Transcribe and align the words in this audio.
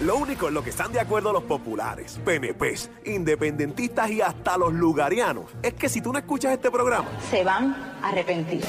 Lo 0.00 0.16
único 0.16 0.48
en 0.48 0.54
lo 0.54 0.64
que 0.64 0.70
están 0.70 0.92
de 0.92 1.00
acuerdo 1.00 1.32
los 1.32 1.44
populares, 1.44 2.18
PNPs, 2.24 2.90
independentistas 3.04 4.10
y 4.10 4.20
hasta 4.20 4.58
los 4.58 4.72
lugarianos 4.72 5.46
es 5.62 5.74
que 5.74 5.88
si 5.88 6.00
tú 6.00 6.12
no 6.12 6.18
escuchas 6.18 6.52
este 6.52 6.70
programa, 6.70 7.08
se 7.30 7.44
van 7.44 7.74
a 8.02 8.08
arrepentir. 8.08 8.64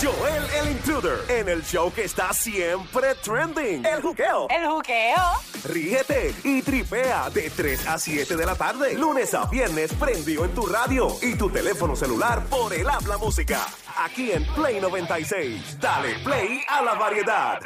Joel 0.00 0.44
el 0.60 0.70
Intruder 0.70 1.18
en 1.28 1.48
el 1.48 1.64
show 1.64 1.92
que 1.92 2.04
está 2.04 2.32
siempre 2.32 3.14
trending. 3.16 3.84
El 3.84 4.00
juqueo. 4.00 4.46
El 4.48 4.68
juqueo. 4.68 5.24
Ríete 5.64 6.34
y 6.44 6.62
tripea 6.62 7.30
de 7.30 7.50
3 7.50 7.88
a 7.88 7.98
7 7.98 8.36
de 8.36 8.46
la 8.46 8.54
tarde. 8.54 8.94
Lunes 8.94 9.34
a 9.34 9.46
viernes 9.46 9.92
prendido 9.94 10.44
en 10.44 10.54
tu 10.54 10.66
radio 10.66 11.08
y 11.20 11.34
tu 11.34 11.50
teléfono 11.50 11.96
celular 11.96 12.44
por 12.44 12.72
el 12.72 12.88
habla 12.88 13.18
música. 13.18 13.66
Aquí 13.96 14.30
en 14.30 14.46
Play 14.54 14.80
96. 14.80 15.80
Dale 15.80 16.14
play 16.22 16.60
a 16.68 16.82
la 16.82 16.94
variedad. 16.94 17.58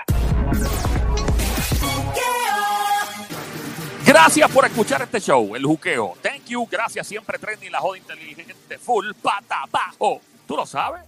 Gracias 4.12 4.50
por 4.50 4.66
escuchar 4.66 5.00
este 5.00 5.20
show, 5.20 5.56
El 5.56 5.64
Juqueo. 5.64 6.12
Thank 6.20 6.44
you, 6.48 6.68
gracias, 6.70 7.06
siempre 7.06 7.38
trending, 7.38 7.72
la 7.72 7.80
joda 7.80 7.96
inteligente, 7.96 8.76
full, 8.76 9.10
pata, 9.22 9.64
bajo. 9.70 10.20
¿Tú 10.46 10.54
lo 10.54 10.66
sabes? 10.66 11.00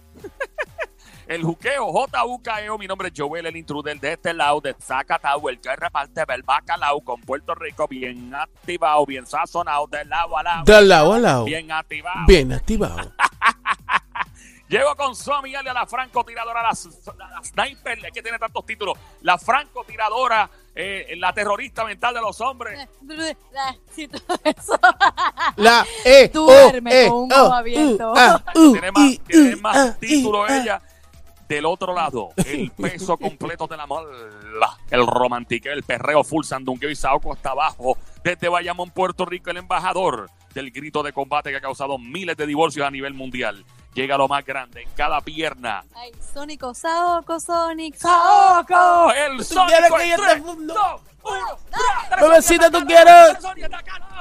El 1.27 1.43
juqueo, 1.43 1.91
J-U-K-E-O, 1.91 2.79
mi 2.79 2.87
nombre 2.87 3.09
es 3.09 3.13
Joel, 3.15 3.45
el 3.45 3.55
intruder 3.55 3.99
de 3.99 4.13
este 4.13 4.33
lado, 4.33 4.59
de 4.59 4.75
Zacatau, 4.79 5.49
el 5.49 5.59
que 5.59 5.75
reparte 5.75 6.23
el 6.29 6.41
bacalao 6.41 7.01
con 7.01 7.21
Puerto 7.21 7.53
Rico, 7.53 7.87
bien 7.87 8.33
activado, 8.33 9.05
bien 9.05 9.27
sazonado, 9.27 9.85
del 9.85 10.09
lado 10.09 10.37
a 10.37 10.43
lado. 10.43 10.63
Del 10.65 10.87
lado 10.87 11.13
a 11.13 11.19
lado. 11.19 11.45
Bien 11.45 11.71
activado. 11.71 12.25
Bien 12.27 12.53
activado. 12.53 13.11
Llego 14.67 14.95
con 14.95 15.15
Somi 15.15 15.51
y 15.51 15.55
a 15.55 15.61
la 15.61 15.85
francotiradora, 15.85 16.63
la, 16.63 16.71
la, 17.17 17.29
la 17.29 17.43
sniper, 17.43 17.99
que 18.11 18.23
tiene 18.23 18.39
tantos 18.39 18.65
títulos, 18.65 18.97
la 19.21 19.37
francotiradora, 19.37 20.49
eh, 20.75 21.15
la 21.17 21.33
terrorista 21.33 21.85
mental 21.85 22.13
de 22.13 22.21
los 22.21 22.39
hombres. 22.41 22.87
Sí, 23.91 24.07
todo 24.07 24.39
eso. 24.43 24.77
La 25.55 25.85
E. 26.03 26.27
Duerme 26.27 27.07
O, 27.07 27.09
con 27.09 27.23
un 27.23 27.31
E, 27.31 27.35
ojo 27.35 27.49
O, 27.49 27.53
abierto. 27.53 28.11
U, 28.11 28.17
A, 28.17 28.43
U, 28.55 28.71
tiene 28.73 28.91
más, 28.91 29.03
I, 29.03 29.17
tiene 29.19 29.55
U, 29.55 29.59
más 29.61 29.77
A, 29.77 29.97
títulos 29.97 30.49
I, 30.49 30.51
A. 30.53 30.61
ella. 30.61 30.81
Del 31.47 31.65
otro 31.65 31.93
lado, 31.93 32.29
el 32.37 32.71
peso 32.77 33.17
completo 33.17 33.67
de 33.67 33.77
la 33.77 33.85
mola, 33.85 34.09
el 34.89 35.05
romantique, 35.05 35.71
el 35.71 35.83
perreo 35.83 36.23
full 36.23 36.43
sandunqueo 36.43 36.89
y 36.89 36.95
saoco 36.95 37.31
hasta 37.31 37.51
abajo. 37.51 37.97
Desde 38.23 38.49
Bayamón, 38.49 38.89
Puerto 38.89 39.25
Rico, 39.25 39.51
el 39.51 39.57
embajador 39.57 40.29
del 40.55 40.71
grito 40.71 41.03
de 41.03 41.13
combate 41.13 41.51
que 41.51 41.57
ha 41.57 41.61
causado 41.61 41.99
miles 41.99 42.35
de 42.35 42.47
divorcios 42.47 42.87
a 42.87 42.89
nivel 42.89 43.13
mundial. 43.13 43.63
Llega 43.95 44.17
lo 44.17 44.27
más 44.27 44.45
grande 44.45 44.81
en 44.83 44.89
cada 44.95 45.21
pierna. 45.21 45.83
Ay, 45.95 46.11
Sónico, 46.33 46.73
Saoco, 46.73 47.39
Sonic, 47.39 47.95
¡Saoco! 47.95 49.11
El 49.13 49.37
quieres 49.37 49.47
sónico 49.47 49.95
que 49.95 50.09
yo 50.09 50.15
te 50.17 50.41
fundo? 50.41 50.73
dos. 50.73 51.01
Bebecita, 52.21 52.69
¿tú 52.69 52.85
quieres? 52.85 53.37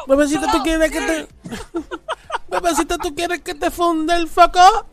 Bebecita, 0.07 0.51
¿tú 0.53 0.63
quieres 0.63 0.91
que 0.93 1.01
te... 1.01 1.29
Bebecita, 2.49 2.97
¿tú 2.99 3.13
quieres 3.15 3.41
que 3.43 3.55
te 3.57 3.71
funde 3.73 4.15
el 4.15 4.29
foco? 4.29 4.87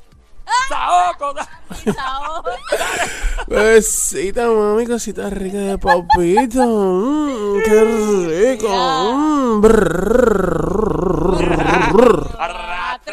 ¡Saoco! 0.67 1.33
da- 1.33 1.47
Saoco. 1.93 2.49
Bebecita, 3.47 4.47
mami, 4.47 4.87
cosita 4.87 5.29
rica 5.29 5.57
de 5.59 5.77
papito. 5.77 6.63
Mm, 6.65 7.61
qué 7.63 8.57
rico. 8.57 8.67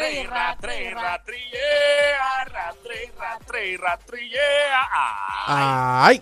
Mm, 0.09 0.27
brrr. 0.27 0.33
Arrastre, 0.33 0.91
ratre, 0.91 0.93
ratrillea, 0.93 2.41
arrastre, 2.41 3.11
ratre, 3.17 3.77
ratrillea. 3.77 4.87
¡Ay! 5.47 6.21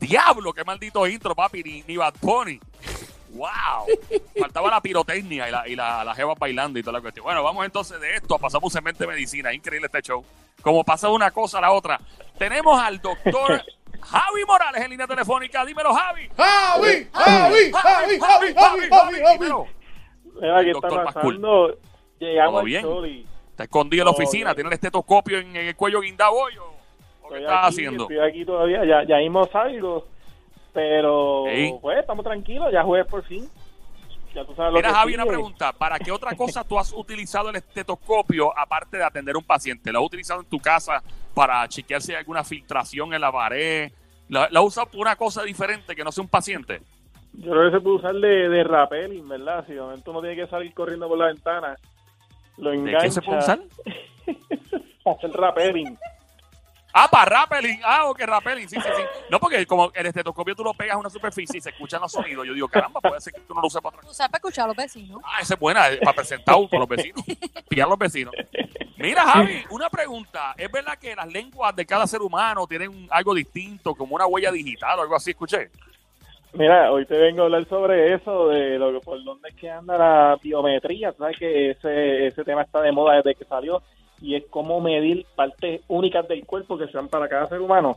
¡Diablo! 0.00 0.52
¡Qué 0.52 0.64
maldito 0.64 1.06
intro, 1.06 1.34
papi! 1.34 1.62
Ni, 1.62 1.82
ni 1.86 1.96
Bad 1.96 2.14
Bunny. 2.20 2.60
¡Wow! 3.30 3.86
Faltaba 4.38 4.70
la 4.70 4.80
pirotecnia 4.80 5.48
y 5.48 5.50
la, 5.50 5.68
y 5.68 5.76
la, 5.76 6.04
la 6.04 6.14
jeva 6.14 6.34
bailando 6.34 6.78
y 6.78 6.82
toda 6.82 6.94
la 6.94 7.00
cuestión. 7.00 7.24
Bueno, 7.24 7.42
vamos 7.42 7.64
entonces 7.64 8.00
de 8.00 8.14
esto. 8.14 8.38
Pasamos 8.38 8.64
un 8.64 8.70
cemento 8.70 9.00
de 9.04 9.08
medicina. 9.08 9.52
Increíble 9.52 9.86
este 9.86 10.02
show. 10.02 10.24
Como 10.62 10.84
pasa 10.84 11.08
de 11.08 11.14
una 11.14 11.30
cosa 11.30 11.58
a 11.58 11.62
la 11.62 11.72
otra. 11.72 12.00
Tenemos 12.38 12.80
al 12.80 13.00
doctor 13.00 13.62
Javi 14.02 14.44
Morales 14.46 14.82
en 14.82 14.90
línea 14.90 15.06
telefónica. 15.06 15.64
Dímelo, 15.64 15.92
Javi. 15.94 16.28
Javi, 16.36 17.08
Javi, 17.12 17.72
Javi, 17.72 18.20
Javi, 18.20 18.54
Javi, 18.54 18.88
Javi, 18.90 19.20
Javi. 19.20 19.46
¿qué 20.40 20.70
está 20.70 20.88
Doctor 20.88 21.04
Pascual. 21.04 21.24
pasando? 21.24 21.78
Llegamos 22.24 22.54
¿Todo 22.54 23.02
bien? 23.02 23.26
Está 23.50 23.64
escondido 23.64 24.02
en 24.02 24.06
la 24.06 24.10
oficina. 24.10 24.44
bien. 24.46 24.54
Tiene 24.56 24.68
el 24.68 24.74
estetoscopio 24.74 25.38
en, 25.38 25.54
el 25.56 25.76
cuello 25.76 26.00
guindado 26.00 26.32
hoy, 26.32 26.52
¿o- 26.58 27.28
¿Qué 27.28 27.38
estás 27.40 27.58
aquí, 27.58 27.66
haciendo? 27.74 28.02
Estoy 28.04 28.18
aquí 28.18 28.44
todavía, 28.44 28.84
ya, 28.84 29.04
ya 29.04 29.16
mismo 29.18 29.44
salgo. 29.46 30.06
Pero, 30.72 31.44
Sí. 31.54 31.72
pues, 31.80 31.98
estamos 31.98 32.24
tranquilos, 32.24 32.72
ya 32.72 32.82
jugué 32.82 33.04
por 33.04 33.22
fin. 33.24 33.48
Ya 34.34 34.44
tú 34.44 34.52
sabes 34.56 34.72
lo 34.72 34.78
Mira, 34.78 34.88
que 34.88 34.94
Javi, 34.94 35.14
una 35.14 35.24
pregunta. 35.26 35.72
¿Para 35.72 35.98
qué 36.00 36.10
otra 36.10 36.34
cosa 36.34 36.64
tú 36.64 36.76
has 36.76 36.92
utilizado 36.92 37.50
el 37.50 37.56
estetoscopio 37.56 38.56
aparte 38.58 38.96
de 38.96 39.04
atender 39.04 39.36
a 39.36 39.38
un 39.38 39.44
paciente? 39.44 39.92
¿Lo 39.92 40.00
has 40.00 40.06
utilizado 40.06 40.40
en 40.40 40.46
tu 40.48 40.58
casa 40.58 41.00
para 41.32 41.66
chequear 41.68 42.02
si 42.02 42.10
hay 42.12 42.18
alguna 42.18 42.42
filtración 42.42 43.14
en 43.14 43.20
la 43.20 43.30
pared? 43.30 43.92
¿Lo, 44.28 44.48
lo 44.50 44.58
has 44.60 44.66
usado 44.66 44.88
por 44.88 45.00
una 45.00 45.14
cosa 45.14 45.44
diferente 45.44 45.94
que 45.94 46.02
no 46.02 46.10
sea 46.10 46.22
un 46.22 46.28
paciente? 46.28 46.80
Yo 47.34 47.52
creo 47.52 47.70
que 47.70 47.76
se 47.76 47.80
puede 47.80 47.96
usar 47.96 48.14
de, 48.16 48.48
de 48.48 48.64
rappelling, 48.64 49.28
¿verdad? 49.28 49.64
Si 49.68 49.74
de 49.74 49.80
momento 49.80 50.10
uno 50.10 50.20
tiene 50.20 50.34
que 50.36 50.48
salir 50.48 50.74
corriendo 50.74 51.06
por 51.08 51.18
la 51.18 51.26
ventana, 51.26 51.76
lo 52.56 52.70
¿De 52.70 52.76
engancha. 52.76 53.00
qué 53.02 53.10
se 53.10 53.22
puede 53.22 53.38
usar? 53.38 53.60
Hacer 55.06 55.30
rappelling. 55.32 55.98
Ah, 56.96 57.08
para 57.10 57.24
rappelling. 57.24 57.80
Ah, 57.82 58.06
ok, 58.06 58.20
rappelling. 58.20 58.68
Sí, 58.68 58.76
sí, 58.76 58.88
sí. 58.96 59.02
No, 59.28 59.40
porque 59.40 59.66
como 59.66 59.90
el 59.94 60.06
estetoscopio 60.06 60.54
tú 60.54 60.62
lo 60.62 60.72
pegas 60.74 60.94
a 60.94 60.98
una 60.98 61.10
superficie 61.10 61.58
y 61.58 61.60
se 61.60 61.70
escuchan 61.70 62.00
los 62.00 62.12
sonidos. 62.12 62.46
Yo 62.46 62.54
digo, 62.54 62.68
caramba, 62.68 63.00
puede 63.00 63.20
ser 63.20 63.32
que 63.32 63.40
tú 63.40 63.52
no 63.52 63.60
lo 63.60 63.66
uses 63.66 63.82
para 63.82 63.96
otra 63.96 64.06
cosa. 64.08 64.28
Para 64.28 64.38
escuchar 64.38 64.64
a 64.64 64.68
los 64.68 64.76
vecinos. 64.76 65.20
Ah, 65.24 65.40
esa 65.40 65.54
es 65.54 65.60
buena, 65.60 65.90
eh, 65.90 65.98
para 65.98 66.14
presentar 66.14 66.54
con 66.70 66.78
los 66.78 66.88
vecinos. 66.88 67.20
Pillar 67.68 67.86
a 67.86 67.90
los 67.90 67.98
vecinos. 67.98 68.32
Mira, 68.96 69.22
Javi, 69.26 69.64
una 69.70 69.90
pregunta. 69.90 70.54
¿Es 70.56 70.70
verdad 70.70 70.96
que 70.96 71.16
las 71.16 71.26
lenguas 71.26 71.74
de 71.74 71.84
cada 71.84 72.06
ser 72.06 72.22
humano 72.22 72.64
tienen 72.68 73.08
algo 73.10 73.34
distinto, 73.34 73.94
como 73.96 74.14
una 74.14 74.26
huella 74.26 74.52
digital 74.52 75.00
o 75.00 75.02
algo 75.02 75.16
así? 75.16 75.30
Escuché. 75.30 75.70
Mira, 76.54 76.92
hoy 76.92 77.04
te 77.06 77.18
vengo 77.18 77.42
a 77.42 77.44
hablar 77.46 77.64
sobre 77.68 78.14
eso, 78.14 78.48
de 78.48 78.78
lo 78.78 78.92
que 78.92 79.00
por 79.00 79.22
dónde 79.24 79.48
es 79.48 79.54
que 79.56 79.68
anda 79.70 79.98
la 79.98 80.38
biometría. 80.42 81.12
Sabes 81.12 81.36
que 81.38 81.70
ese, 81.70 82.28
ese 82.28 82.44
tema 82.44 82.62
está 82.62 82.80
de 82.80 82.92
moda 82.92 83.16
desde 83.16 83.34
que 83.34 83.44
salió 83.44 83.82
y 84.20 84.36
es 84.36 84.44
cómo 84.50 84.80
medir 84.80 85.26
partes 85.34 85.80
únicas 85.88 86.28
del 86.28 86.46
cuerpo 86.46 86.78
que 86.78 86.86
sean 86.88 87.08
para 87.08 87.28
cada 87.28 87.46
ser 87.48 87.60
humano. 87.60 87.96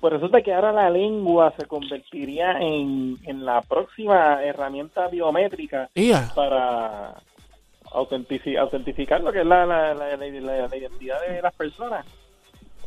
Pues 0.00 0.14
resulta 0.14 0.42
que 0.42 0.52
ahora 0.52 0.72
la 0.72 0.90
lengua 0.90 1.52
se 1.56 1.66
convertiría 1.66 2.58
en, 2.60 3.18
en 3.24 3.44
la 3.44 3.60
próxima 3.62 4.42
herramienta 4.42 5.06
biométrica 5.06 5.88
para 6.34 7.14
autentici- 7.92 8.58
autentificar 8.58 9.20
lo 9.20 9.30
que 9.32 9.40
es 9.42 9.46
la, 9.46 9.64
la, 9.64 9.94
la- 9.94 10.16
la- 10.16 10.76
identidad 10.76 11.20
de 11.28 11.40
las 11.40 11.54
personas. 11.54 12.04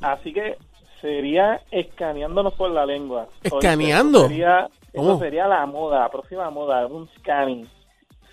Así 0.01 0.33
que 0.33 0.57
sería 0.99 1.61
escaneándonos 1.71 2.53
por 2.55 2.69
la 2.71 2.85
lengua. 2.85 3.27
¿Escaneando? 3.43 4.27
Sería. 4.27 4.67
Eso 4.95 5.19
sería 5.19 5.47
la 5.47 5.65
moda, 5.65 5.99
la 5.99 6.09
próxima 6.09 6.49
moda, 6.49 6.85
un 6.87 7.07
scanning. 7.19 7.67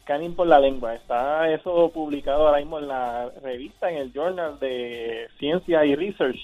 Scanning 0.00 0.34
por 0.34 0.46
la 0.46 0.60
lengua. 0.60 0.94
Está 0.94 1.50
eso 1.50 1.90
publicado 1.92 2.46
ahora 2.46 2.58
mismo 2.58 2.78
en 2.78 2.88
la 2.88 3.30
revista, 3.42 3.90
en 3.90 3.98
el 3.98 4.12
Journal 4.12 4.58
de 4.58 5.28
Ciencia 5.38 5.84
y 5.84 5.94
Research, 5.94 6.38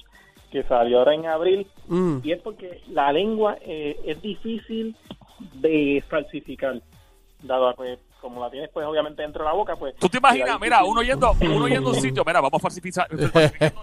que 0.51 0.63
salió 0.65 1.01
ahora 1.01 1.15
en 1.15 1.27
abril. 1.27 1.67
Mm. 1.87 2.19
Y 2.23 2.33
es 2.33 2.41
porque 2.43 2.83
la 2.89 3.13
lengua 3.13 3.59
eh, 3.61 3.99
es 4.05 4.21
difícil 4.23 4.97
de 5.55 6.03
falsificar. 6.09 6.81
Dado 7.43 7.69
a 7.69 7.75
que, 7.75 7.99
como 8.21 8.41
la 8.43 8.51
tienes, 8.51 8.69
pues 8.73 8.85
obviamente 8.87 9.23
dentro 9.23 9.45
de 9.45 9.49
la 9.51 9.55
boca, 9.55 9.77
pues. 9.77 9.95
¿Tú 9.97 10.09
te 10.09 10.19
imaginas? 10.19 10.59
Mira, 10.61 10.83
uno 10.85 11.03
yendo, 11.03 11.35
uno 11.41 11.69
yendo 11.69 11.91
a 11.91 11.93
un 11.93 12.01
sitio, 12.01 12.25
mira, 12.27 12.41
vamos 12.41 12.61
falsificando 12.63 13.17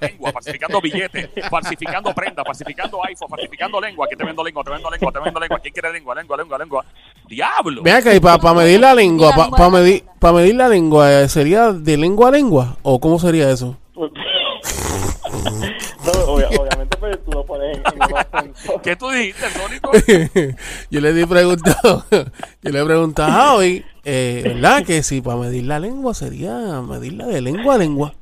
lengua, 0.01 0.31
falsificando 0.31 0.81
billetes, 0.81 1.29
falsificando 1.49 2.13
prendas, 2.13 2.45
falsificando 2.45 3.03
iPhone, 3.05 3.29
falsificando 3.29 3.79
lengua. 3.81 4.05
Aquí 4.05 4.15
te 4.15 4.23
vendo 4.25 4.43
lengua, 4.43 4.63
te 4.63 4.71
vendo 4.71 4.89
lengua, 4.89 5.11
te 5.11 5.19
vendo 5.19 5.39
lengua. 5.39 5.59
¿Quién 5.59 5.73
quiere 5.73 5.91
lengua, 5.93 6.15
lengua, 6.15 6.37
lengua, 6.37 6.57
lengua? 6.57 6.85
¡Diablo! 7.27 7.81
Acá, 7.91 8.13
y 8.13 8.19
para 8.19 8.53
medir 8.53 8.79
la 8.81 8.93
lengua, 8.93 9.31
para 9.33 9.49
la 9.63 9.69
medir, 9.69 10.03
pa 10.19 10.31
medir 10.33 10.55
la 10.55 10.67
lengua, 10.67 11.11
eh, 11.21 11.29
¿sería 11.29 11.71
de 11.71 11.97
lengua 11.97 12.27
a 12.27 12.31
lengua? 12.31 12.77
¿O 12.83 12.99
cómo 12.99 13.17
sería 13.19 13.49
eso? 13.49 13.77
Pues- 13.93 14.11
no, 16.05 16.11
obvia- 16.33 16.49
obviamente, 16.59 16.97
pues 16.97 17.23
tú 17.25 17.31
lo 17.31 17.45
pones 17.45 17.77
en, 17.77 17.83
en. 18.45 18.81
¿Qué 18.81 18.95
tú 18.95 19.09
dijiste, 19.09 19.45
Sónico? 19.49 19.91
yo 20.89 21.01
le 21.01 21.13
di 21.13 21.25
preguntado, 21.25 22.05
yo 22.11 22.71
le 22.71 22.79
he 22.81 22.85
preguntado 22.85 23.31
Javi, 23.31 23.85
eh, 24.05 24.41
¿verdad? 24.45 24.83
Que 24.85 25.03
si 25.03 25.21
para 25.21 25.37
medir 25.37 25.65
la 25.65 25.79
lengua 25.79 26.13
sería 26.13 26.53
medirla 26.81 27.25
de 27.25 27.41
lengua 27.41 27.75
a 27.75 27.77
lengua. 27.77 28.13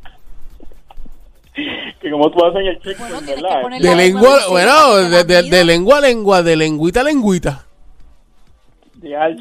que 2.01 2.09
como 2.11 2.31
tú 2.31 2.43
haces 2.45 2.61
en 2.61 2.67
el 2.67 2.75
checkpoint, 2.81 3.11
Bueno, 3.13 3.19
tienes 3.25 3.35
que 3.35 3.41
¿verdad? 3.43 3.61
poner 3.61 3.81
De 3.81 3.89
La 3.89 3.95
lengua, 3.95 4.21
lengua 4.39 4.47
bueno, 4.49 4.95
de- 4.95 5.23
de, 5.23 5.43
de- 5.43 5.63
lengua 5.63 5.97
a 5.97 6.01
lengua, 6.01 6.41
de 6.43 6.55
lengüita 6.55 6.99
a 7.01 7.03
lengüita. 7.03 7.65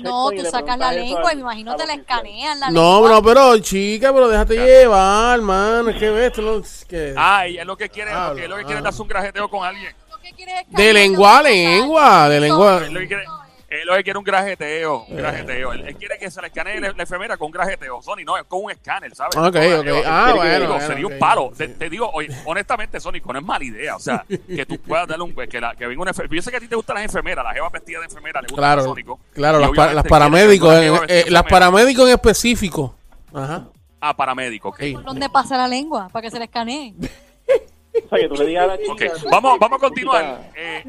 No, 0.02 0.30
tú 0.32 0.44
sacas 0.50 0.76
la 0.76 0.92
lengua 0.92 1.22
y 1.22 1.26
al- 1.30 1.36
me 1.36 1.42
imagino 1.42 1.76
te 1.76 1.86
la 1.86 1.94
escanean 1.94 2.58
la 2.58 2.70
No, 2.70 2.94
lengua. 2.94 3.10
no, 3.10 3.22
pero 3.22 3.58
chica, 3.58 4.12
pero 4.12 4.28
déjate 4.28 4.56
llevar, 4.56 5.38
hermano. 5.38 5.88
Es 5.90 5.96
que 5.96 6.10
ves, 6.10 6.32
tú 6.32 6.42
no- 6.42 6.56
es 6.58 6.84
que- 6.84 7.14
Ah, 7.16 7.46
ella 7.46 7.60
es 7.60 7.66
lo 7.66 7.76
que 7.76 7.88
quiere, 7.88 8.10
Habla, 8.10 8.28
lo 8.30 8.34
que, 8.34 8.48
lo 8.48 8.56
que 8.56 8.62
quiere 8.64 8.72
es 8.74 8.78
habla. 8.78 8.90
darse 8.90 9.02
un 9.02 9.08
grajeteo 9.08 9.48
con 9.48 9.64
alguien. 9.64 9.92
¿Tú 10.10 10.16
qué 10.20 10.32
quieres 10.32 10.54
De 10.68 10.92
lengua 10.92 11.38
a 11.38 11.42
lengua, 11.44 12.28
de 12.28 12.40
lengua. 12.40 12.80
Él 13.80 13.86
lo 13.86 13.94
que 13.96 14.04
quiere 14.04 14.18
un 14.18 14.24
grajeteo, 14.24 15.04
Eh. 15.08 15.12
un 15.12 15.16
grajeteo. 15.16 15.72
Él, 15.72 15.84
él 15.88 15.96
quiere 15.96 16.18
que 16.18 16.30
se 16.30 16.40
le 16.40 16.48
escanee 16.48 16.78
la, 16.80 16.92
la 16.92 17.02
efemera 17.02 17.36
con 17.36 17.46
un 17.46 17.52
grajeteo. 17.52 18.02
Sony, 18.02 18.24
no, 18.26 18.36
es 18.36 18.44
con 18.44 18.64
un 18.64 18.70
escáner, 18.70 19.14
¿sabes? 19.14 19.34
Ok, 19.36 19.44
ok. 19.46 20.04
Ah, 20.06 20.24
Digo, 20.26 20.36
bueno, 20.38 20.68
bueno, 20.68 20.80
sería 20.86 21.06
un 21.06 21.18
palo. 21.18 21.52
Te, 21.56 21.68
te 21.68 21.88
digo, 21.88 22.10
oye, 22.12 22.28
honestamente, 22.44 23.00
Sónico, 23.00 23.32
no 23.32 23.38
es 23.38 23.44
mala 23.44 23.64
idea. 23.64 23.96
O 23.96 24.00
sea, 24.00 24.24
que 24.28 24.66
tú 24.66 24.78
puedas 24.78 25.08
darle 25.08 25.24
un. 25.24 25.34
Que, 25.34 25.60
la, 25.60 25.74
que 25.74 25.86
venga 25.86 26.02
una 26.02 26.10
enfermera. 26.10 26.36
Yo 26.36 26.42
sé 26.42 26.50
que 26.50 26.56
a 26.58 26.60
ti 26.60 26.68
te 26.68 26.76
gustan 26.76 26.96
las 26.96 27.04
enfermeras, 27.04 27.44
las 27.44 27.54
jevas 27.54 27.72
vestidas 27.72 28.00
de 28.02 28.06
enfermera, 28.06 28.40
le 28.42 28.46
gustan 28.48 28.58
Claro, 28.58 28.82
Sónico. 28.84 29.20
claro, 29.32 29.58
las, 29.58 29.70
pa- 29.70 29.92
las 29.94 30.04
paramédicos, 30.06 30.74
en- 30.74 30.82
eh, 30.82 30.88
las 30.88 31.00
enfermera. 31.08 31.42
paramédicos 31.48 32.08
en 32.08 32.14
específico. 32.14 32.94
Ajá. 33.32 33.68
Ah, 34.00 34.14
paramédico, 34.16 34.68
ok. 34.68 34.80
¿Por 34.94 35.04
dónde 35.04 35.30
pasa 35.30 35.56
la 35.56 35.68
lengua? 35.68 36.08
Para 36.12 36.22
que 36.22 36.30
se 36.30 36.38
le 36.38 36.44
escanee. 36.44 36.94
O 37.94 38.08
sea, 38.08 38.18
que 38.20 38.28
tú 38.28 38.34
le 38.36 38.46
digas 38.46 38.64
a 38.64 38.66
la 38.68 38.74
Ok, 38.74 38.98
chica... 38.98 39.12
vamos, 39.30 39.58
vamos 39.58 39.76
a 39.76 39.80
continuar. 39.80 40.50
Eh, 40.56 40.82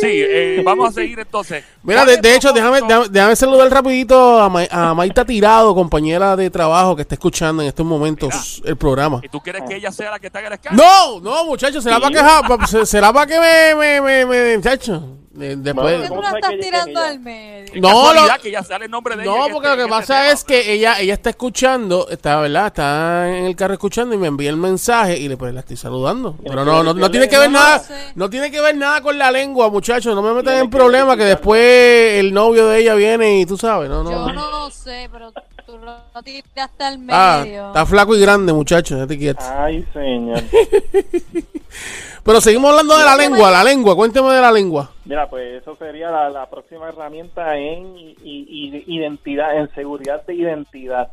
sí, 0.00 0.08
eh, 0.10 0.62
vamos 0.64 0.88
a 0.88 0.92
seguir 0.92 1.18
entonces. 1.18 1.62
Mira, 1.82 2.04
¿Cuál 2.04 2.20
de, 2.20 2.34
hecho, 2.34 2.52
déjame, 2.52 2.80
déjame, 2.80 3.08
déjame 3.10 3.36
saludar 3.36 3.70
rapidito 3.70 4.40
a, 4.40 4.48
Ma- 4.48 4.66
a 4.70 4.94
Maita 4.94 5.24
Tirado, 5.24 5.74
compañera 5.74 6.34
de 6.34 6.48
trabajo 6.48 6.96
que 6.96 7.02
está 7.02 7.14
escuchando 7.14 7.62
en 7.62 7.68
estos 7.68 7.84
momentos 7.84 8.62
el 8.64 8.76
programa. 8.76 9.20
¿Y 9.22 9.28
tú 9.28 9.40
quieres 9.40 9.62
que 9.68 9.76
ella 9.76 9.92
sea 9.92 10.10
la 10.12 10.18
que 10.18 10.30
te 10.30 10.38
haga 10.38 10.48
el 10.48 10.54
escáner? 10.54 10.78
No, 10.82 11.20
no, 11.20 11.44
muchachos, 11.44 11.84
será 11.84 12.00
para 12.00 12.56
que, 12.66 12.86
será 12.86 13.12
para 13.12 13.26
que 13.26 13.38
me, 13.38 13.74
me, 13.74 14.00
me, 14.00 14.24
me- 14.26 14.56
muchacho. 14.56 15.02
De- 15.36 15.54
¿Por 15.56 15.62
después. 15.64 15.96
qué 16.00 16.02
tú 16.02 16.08
¿Cómo 16.08 16.22
la 16.22 16.30
estás 16.30 16.52
tirando 16.60 17.00
al 17.00 17.20
medio? 17.20 17.72
No, 17.80 18.14
lo- 18.14 18.22
que 18.42 18.50
ya 18.50 18.62
sale 18.62 18.86
el 18.86 18.90
nombre 18.90 19.16
de 19.16 19.22
ella. 19.24 19.30
No, 19.32 19.48
porque 19.52 19.68
este- 19.68 19.68
lo 19.68 19.72
en 19.72 19.76
que 19.76 19.82
este 19.82 19.90
pasa 19.90 20.20
tema. 20.22 20.32
es 20.32 20.44
que 20.44 20.72
ella, 20.72 21.00
ella 21.00 21.14
está 21.14 21.30
escuchando, 21.30 22.08
está, 22.08 22.40
¿verdad? 22.40 22.66
Está 22.68 23.28
en 23.38 23.44
el 23.44 23.54
carro 23.56 23.74
escuchando 23.74 24.14
y 24.14 24.18
me 24.18 24.26
envía 24.28 24.50
el 24.50 24.56
mensaje 24.56 25.18
y 25.18 25.28
le 25.28 25.36
pues 25.36 25.52
la 25.52 25.60
estoy 25.60 25.76
saludando. 25.76 26.36
Pero 26.42 26.64
no, 26.64 26.82
no, 26.82 26.94
no 26.94 27.10
tiene 27.10 27.28
que 27.28 27.38
ver 27.38 27.50
No 27.50 27.58
nada, 27.58 27.82
no 28.14 28.30
tiene 28.30 28.50
que 28.50 28.60
ver 28.60 28.76
nada 28.76 29.00
con 29.02 29.18
la 29.18 29.30
lengua, 29.30 29.68
muchachos. 29.70 30.14
No 30.14 30.22
me 30.22 30.30
metan 30.30 30.44
Tiene 30.44 30.60
en 30.60 30.70
problemas 30.70 31.16
que 31.16 31.24
después 31.24 32.14
el 32.18 32.32
novio 32.32 32.66
de 32.68 32.80
ella 32.80 32.94
viene 32.94 33.40
y 33.40 33.46
tú 33.46 33.56
sabes, 33.58 33.88
no, 33.90 34.02
Yo 34.04 34.10
no. 34.32 34.32
no 34.32 34.70
sé, 34.70 35.08
pero 35.12 35.32
tú 35.66 35.76
lo 35.78 36.22
tiraste 36.22 36.84
al 36.84 36.98
Ah, 37.10 37.42
medio. 37.44 37.66
está 37.68 37.84
flaco 37.86 38.14
y 38.16 38.20
grande, 38.20 38.52
muchachos, 38.52 38.98
ya 38.98 39.06
te 39.06 39.18
quieres. 39.18 39.44
Ay, 39.50 39.84
señor. 39.92 40.40
Pero 42.24 42.40
seguimos 42.40 42.70
hablando 42.70 42.96
de 42.98 43.04
la 43.04 43.16
lengua, 43.16 43.50
la 43.50 43.62
lengua, 43.62 43.94
cuénteme 43.94 44.32
de 44.32 44.40
la 44.40 44.50
lengua. 44.50 44.90
Mira, 45.04 45.28
pues 45.30 45.62
eso 45.62 45.76
sería 45.76 46.10
la, 46.10 46.28
la 46.28 46.48
próxima 46.50 46.88
herramienta 46.88 47.56
en 47.56 47.94
identidad, 48.24 49.56
en 49.56 49.72
seguridad 49.74 50.24
de 50.26 50.34
identidad. 50.34 51.08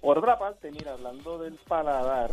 Por 0.00 0.18
otra 0.18 0.38
parte, 0.38 0.70
mira, 0.70 0.92
hablando 0.92 1.38
del 1.38 1.54
paladar, 1.66 2.30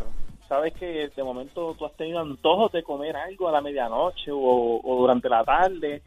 sabes 0.48 0.74
que 0.74 1.10
de 1.14 1.22
momento 1.24 1.74
tú 1.78 1.86
has 1.86 1.92
tenido 1.94 2.18
antojos 2.20 2.70
de 2.72 2.82
comer 2.82 3.16
algo 3.16 3.48
a 3.48 3.52
la 3.52 3.60
medianoche 3.60 4.30
o, 4.30 4.80
o 4.82 4.96
durante 5.00 5.28
la 5.28 5.44
tarde, 5.44 6.02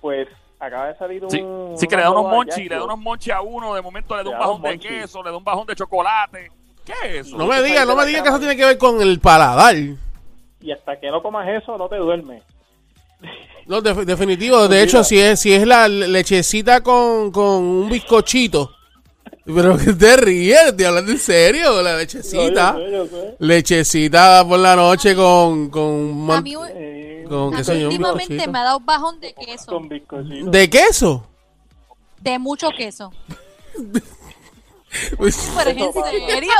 pues 0.00 0.28
acaba 0.64 0.86
de 0.88 0.96
salir 0.98 1.24
un... 1.24 1.30
Sí, 1.30 1.40
sí 1.76 1.86
que 1.86 1.96
le 1.96 2.02
da 2.02 2.10
unos 2.10 2.24
monchis, 2.30 2.68
le 2.68 2.76
da 2.76 2.84
unos 2.84 2.98
monchis 2.98 3.32
a 3.32 3.40
uno, 3.42 3.74
de 3.74 3.82
momento 3.82 4.16
le 4.16 4.24
da 4.24 4.30
un 4.30 4.38
bajón 4.38 4.62
de 4.62 4.78
queso, 4.78 5.22
le 5.22 5.30
da 5.30 5.36
un 5.36 5.44
bajón 5.44 5.66
de 5.66 5.76
chocolate. 5.76 6.50
¿Qué 6.84 6.92
es 7.04 7.26
eso? 7.26 7.36
No 7.38 7.46
me 7.46 7.62
digas, 7.62 7.86
no 7.86 7.96
me 7.96 8.04
digas 8.06 8.22
que 8.22 8.28
eso 8.28 8.38
tiene 8.38 8.56
que 8.56 8.64
ver 8.64 8.78
con 8.78 9.00
el 9.00 9.18
paladar. 9.20 9.74
Y 10.60 10.70
hasta 10.72 10.98
que 10.98 11.10
no 11.10 11.22
comas 11.22 11.48
eso, 11.48 11.76
no 11.78 11.88
te 11.88 11.96
duermes. 11.96 12.42
No, 13.66 13.80
de- 13.80 14.04
definitivo. 14.04 14.68
De 14.68 14.82
hecho, 14.82 15.02
si 15.02 15.18
es, 15.18 15.40
si 15.40 15.52
es 15.54 15.66
la 15.66 15.88
lechecita 15.88 16.82
con, 16.82 17.30
con 17.30 17.62
un 17.62 17.88
bizcochito. 17.88 18.70
Pero 19.46 19.76
que 19.76 19.92
te 19.92 20.16
ríes, 20.16 20.58
estoy 20.68 20.84
hablando 20.86 21.12
en 21.12 21.18
serio, 21.18 21.82
la 21.82 21.96
lechecita. 21.96 22.72
No, 22.72 22.78
yo 22.80 22.84
sé, 22.86 22.92
yo 22.92 23.06
sé. 23.06 23.34
Lechecita 23.38 24.44
por 24.48 24.58
la 24.58 24.74
noche 24.76 25.14
con, 25.14 25.68
con, 25.70 26.10
A 26.10 26.14
man- 26.26 26.42
mí, 26.44 26.54
Eh, 26.70 27.13
con 27.24 27.48
a 27.48 27.50
qué 27.50 27.56
mí 27.58 27.64
sé 27.64 27.80
yo, 27.80 27.86
un 27.88 27.92
últimamente 27.94 28.32
bizcochito. 28.34 28.52
me 28.52 28.58
ha 28.58 28.62
dado 28.64 28.80
bajón 28.80 29.20
de 29.20 29.34
queso. 29.34 29.66
con 29.66 29.88
bizcochito. 29.88 30.50
¿De 30.50 30.70
queso? 30.70 31.26
De 32.20 32.38
mucho 32.38 32.68
queso. 32.76 33.12
Pues, 35.16 35.50
Pero 35.56 35.70
en 35.70 35.92
serio. 35.92 36.52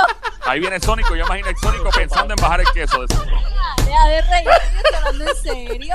Ahí 0.44 0.58
viene 0.58 0.75
el 0.75 0.82
Sónico, 0.82 1.14
yo 1.14 1.25
imagino 1.25 1.49
el 1.50 1.56
Sónico 1.56 1.88
pensando 1.90 2.34
en 2.34 2.43
bajar 2.43 2.61
el 2.62 2.66
queso. 2.75 2.99
Deja 3.06 4.08
de 4.08 4.22
reír, 4.22 4.49
estoy 4.49 4.94
hablando 4.96 5.31
en 5.31 5.37
serio. 5.37 5.94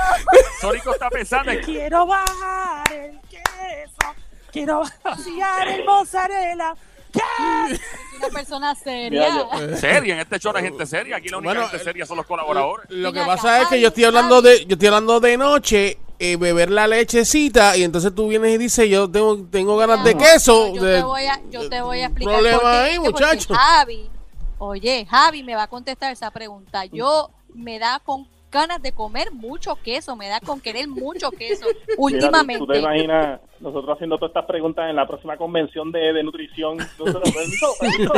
Sónico 0.58 0.92
está 0.92 1.10
pensando 1.10 1.50
en 1.52 1.62
Quiero 1.62 2.06
bajar 2.06 2.92
el 2.94 3.20
queso. 3.28 4.14
Quiero 4.50 4.82
vaciar 5.04 5.68
el 5.68 5.84
mozzarella. 5.84 6.74
Es 7.14 7.80
una 8.18 8.28
persona 8.28 8.74
seria. 8.74 9.46
Seria, 9.76 10.14
en 10.14 10.20
este 10.20 10.38
show 10.38 10.52
hay 10.54 10.64
gente 10.64 10.84
seria, 10.86 11.16
aquí 11.16 11.28
la 11.28 11.38
única 11.38 11.52
Bueno, 11.54 11.68
gente 11.68 11.84
seria 11.84 12.06
son 12.06 12.18
los 12.18 12.26
colaboradores. 12.26 12.86
Lo 12.90 13.12
que 13.12 13.20
pasa 13.20 13.62
es 13.62 13.68
que 13.68 13.80
yo 13.80 13.88
estoy 13.88 14.04
hablando 14.04 14.42
de, 14.42 14.64
yo 14.66 14.74
estoy 14.74 14.88
hablando 14.88 15.20
de 15.20 15.36
noche, 15.36 15.98
eh, 16.18 16.36
beber 16.36 16.70
la 16.70 16.86
lechecita 16.86 17.76
y 17.78 17.82
entonces 17.82 18.14
tú 18.14 18.28
vienes 18.28 18.54
y 18.54 18.58
dices 18.58 18.88
yo 18.90 19.10
tengo, 19.10 19.42
tengo 19.50 19.76
ganas 19.78 20.04
de 20.04 20.14
No, 20.14 20.20
queso. 20.20 20.74
Yo 20.74 20.82
de- 20.82 20.96
te 20.96 21.02
voy 21.02 21.24
a, 21.24 21.40
yo 21.50 21.68
te 21.68 21.80
voy 21.80 22.00
a 22.00 22.06
explicar 22.06 22.34
problema 22.34 22.58
por 22.60 22.70
qué, 22.70 22.76
ahí, 22.76 22.98
muchacho. 22.98 23.54
Javi, 23.54 24.10
oye, 24.58 25.06
Javi 25.10 25.42
me 25.42 25.54
va 25.54 25.62
a 25.62 25.68
contestar 25.68 26.12
esa 26.12 26.30
pregunta. 26.30 26.84
Yo 26.84 27.30
me 27.54 27.78
da 27.78 28.00
con 28.04 28.28
ganas 28.50 28.82
de 28.82 28.92
comer 28.92 29.30
mucho 29.32 29.76
queso, 29.76 30.16
me 30.16 30.28
da 30.28 30.40
con 30.40 30.60
querer 30.60 30.88
mucho 30.88 31.30
queso 31.38 31.66
Mira, 31.66 31.84
tú- 31.86 31.94
últimamente. 32.02 32.58
¿Tú 32.58 32.66
te 32.72 32.78
imaginas 32.80 33.40
nosotros 33.60 33.94
haciendo 33.94 34.16
todas 34.18 34.30
estas 34.30 34.46
preguntas 34.46 34.88
en 34.90 34.96
la 34.96 35.06
próxima 35.06 35.36
convención 35.36 35.92
de, 35.92 36.12
de 36.12 36.22
nutrición? 36.22 36.78
Nosotros, 36.98 37.22
permiso, 37.32 37.66
permiso. 37.80 38.12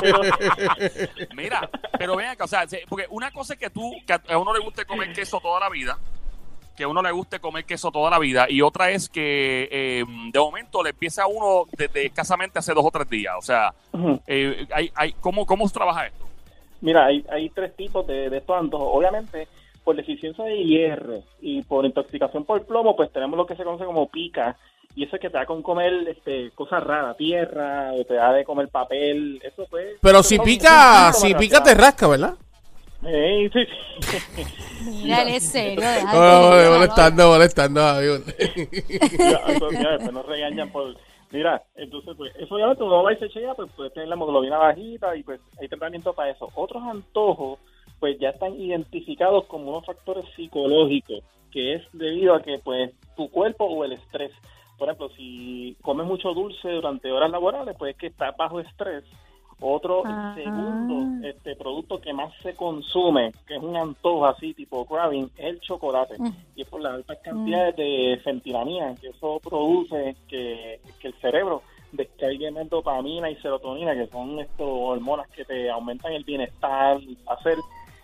Pero- 0.00 0.20
Mira, 1.34 1.68
pero 1.98 2.16
vean 2.16 2.30
acá, 2.30 2.44
o 2.44 2.48
sea, 2.48 2.66
se- 2.66 2.82
porque 2.88 3.06
una 3.10 3.30
cosa 3.30 3.54
es 3.54 3.60
que 3.60 3.70
tú, 3.70 3.92
que 4.06 4.12
a 4.32 4.38
uno 4.38 4.52
le 4.52 4.60
guste 4.60 4.84
comer 4.84 5.12
queso 5.12 5.40
toda 5.40 5.60
la 5.60 5.68
vida, 5.68 5.98
que 6.76 6.84
a 6.84 6.88
uno 6.88 7.02
le 7.02 7.10
guste 7.12 7.40
comer 7.40 7.64
queso 7.64 7.90
toda 7.90 8.10
la 8.10 8.18
vida, 8.18 8.46
y 8.48 8.62
otra 8.62 8.90
es 8.90 9.08
que 9.08 9.68
eh, 9.70 10.04
de 10.32 10.38
momento 10.38 10.82
le 10.82 10.90
empieza 10.90 11.24
a 11.24 11.26
uno 11.26 11.64
desde 11.76 12.06
escasamente 12.06 12.58
hace 12.58 12.72
dos 12.72 12.84
o 12.84 12.90
tres 12.90 13.08
días. 13.08 13.34
O 13.38 13.42
sea, 13.42 13.74
eh, 14.26 14.66
hay, 14.72 14.90
hay, 14.94 15.12
¿cómo, 15.20 15.44
¿cómo 15.46 15.66
se 15.68 15.74
trabaja 15.74 16.06
esto? 16.06 16.26
Mira, 16.80 17.04
hay, 17.06 17.24
hay 17.30 17.50
tres 17.50 17.76
tipos 17.76 18.06
de, 18.06 18.30
de 18.30 18.38
estos 18.38 18.56
antojos. 18.58 18.88
Obviamente, 18.92 19.46
por 19.84 19.96
deficiencia 19.96 20.44
de 20.44 20.64
hierro 20.64 21.22
y 21.40 21.62
por 21.62 21.84
intoxicación 21.84 22.44
por 22.44 22.64
plomo, 22.66 22.96
pues 22.96 23.12
tenemos 23.12 23.36
lo 23.36 23.46
que 23.46 23.56
se 23.56 23.64
conoce 23.64 23.84
como 23.84 24.08
pica. 24.08 24.56
Y 24.96 25.04
eso 25.04 25.16
es 25.16 25.22
que 25.22 25.30
te 25.30 25.38
da 25.38 25.46
con 25.46 25.62
comer 25.62 25.92
este, 26.08 26.50
cosas 26.50 26.82
raras, 26.82 27.16
tierra, 27.16 27.92
o 27.92 28.04
te 28.04 28.14
da 28.14 28.32
de 28.32 28.44
comer 28.44 28.68
papel. 28.68 29.40
Eso 29.42 29.66
pues. 29.70 29.96
Pero 30.00 30.22
si 30.22 30.38
pica, 30.38 31.12
si 31.12 31.34
pica 31.34 31.62
te 31.62 31.74
rasca, 31.74 32.08
¿verdad? 32.08 32.34
Eh, 33.06 33.48
sí, 33.52 33.64
sí. 34.00 34.42
Mira, 35.04 35.22
es 35.22 35.50
serio, 35.50 35.80
Oh, 36.12 36.50
reírse, 36.50 36.70
molestando, 36.70 37.28
molestando. 37.28 37.80
Mira, 38.00 39.42
eso, 39.48 39.70
mira, 39.70 39.90
después 39.92 40.12
nos 40.12 40.26
regañan 40.26 40.70
por... 40.70 40.94
Mira, 41.30 41.62
entonces, 41.76 42.14
pues, 42.16 42.34
eso 42.36 42.54
obviamente 42.54 42.82
uno 42.82 43.02
va 43.04 43.12
y 43.12 43.16
se 43.16 43.28
chequea, 43.28 43.54
pues 43.54 43.70
puede 43.76 43.90
tener 43.90 44.08
la 44.08 44.16
hemoglobina 44.16 44.58
bajita 44.58 45.16
y 45.16 45.22
pues 45.22 45.40
hay 45.60 45.68
tratamiento 45.68 46.12
para 46.12 46.30
eso. 46.30 46.50
Otros 46.54 46.82
antojos, 46.82 47.60
pues 48.00 48.18
ya 48.18 48.30
están 48.30 48.54
identificados 48.58 49.44
como 49.44 49.70
unos 49.70 49.86
factores 49.86 50.24
psicológicos, 50.34 51.22
que 51.52 51.74
es 51.74 51.82
debido 51.92 52.34
a 52.34 52.42
que, 52.42 52.58
pues, 52.58 52.92
tu 53.16 53.28
cuerpo 53.30 53.66
o 53.66 53.84
el 53.84 53.92
estrés. 53.92 54.32
Por 54.78 54.88
ejemplo, 54.88 55.10
si 55.10 55.76
comes 55.82 56.06
mucho 56.06 56.32
dulce 56.32 56.70
durante 56.70 57.12
horas 57.12 57.30
laborales, 57.30 57.76
pues 57.78 57.92
es 57.92 58.00
que 58.00 58.06
estás 58.06 58.34
bajo 58.36 58.60
estrés. 58.60 59.04
Otro 59.62 60.02
segundo 60.34 61.28
este 61.28 61.54
producto 61.54 62.00
que 62.00 62.14
más 62.14 62.32
se 62.42 62.54
consume, 62.54 63.32
que 63.46 63.56
es 63.56 63.62
un 63.62 63.76
antojo 63.76 64.24
así 64.24 64.54
tipo 64.54 64.86
craving, 64.86 65.30
es 65.36 65.44
el 65.44 65.60
chocolate. 65.60 66.14
Mm. 66.18 66.32
Y 66.56 66.62
es 66.62 66.68
por 66.68 66.80
las 66.80 66.94
altas 66.94 67.18
cantidades 67.22 67.76
de 67.76 68.18
fentilanina 68.24 68.94
que 68.94 69.08
eso 69.08 69.38
produce 69.44 70.16
que, 70.28 70.80
que 70.98 71.08
el 71.08 71.14
cerebro 71.20 71.62
descargue 71.92 72.50
más 72.50 72.68
dopamina 72.68 73.30
y 73.30 73.36
serotonina, 73.36 73.94
que 73.94 74.06
son 74.06 74.38
estos 74.38 74.66
hormonas 74.66 75.28
que 75.30 75.44
te 75.44 75.70
aumentan 75.70 76.12
el 76.12 76.24
bienestar, 76.24 76.96
el 76.96 77.16
placer. 77.16 77.58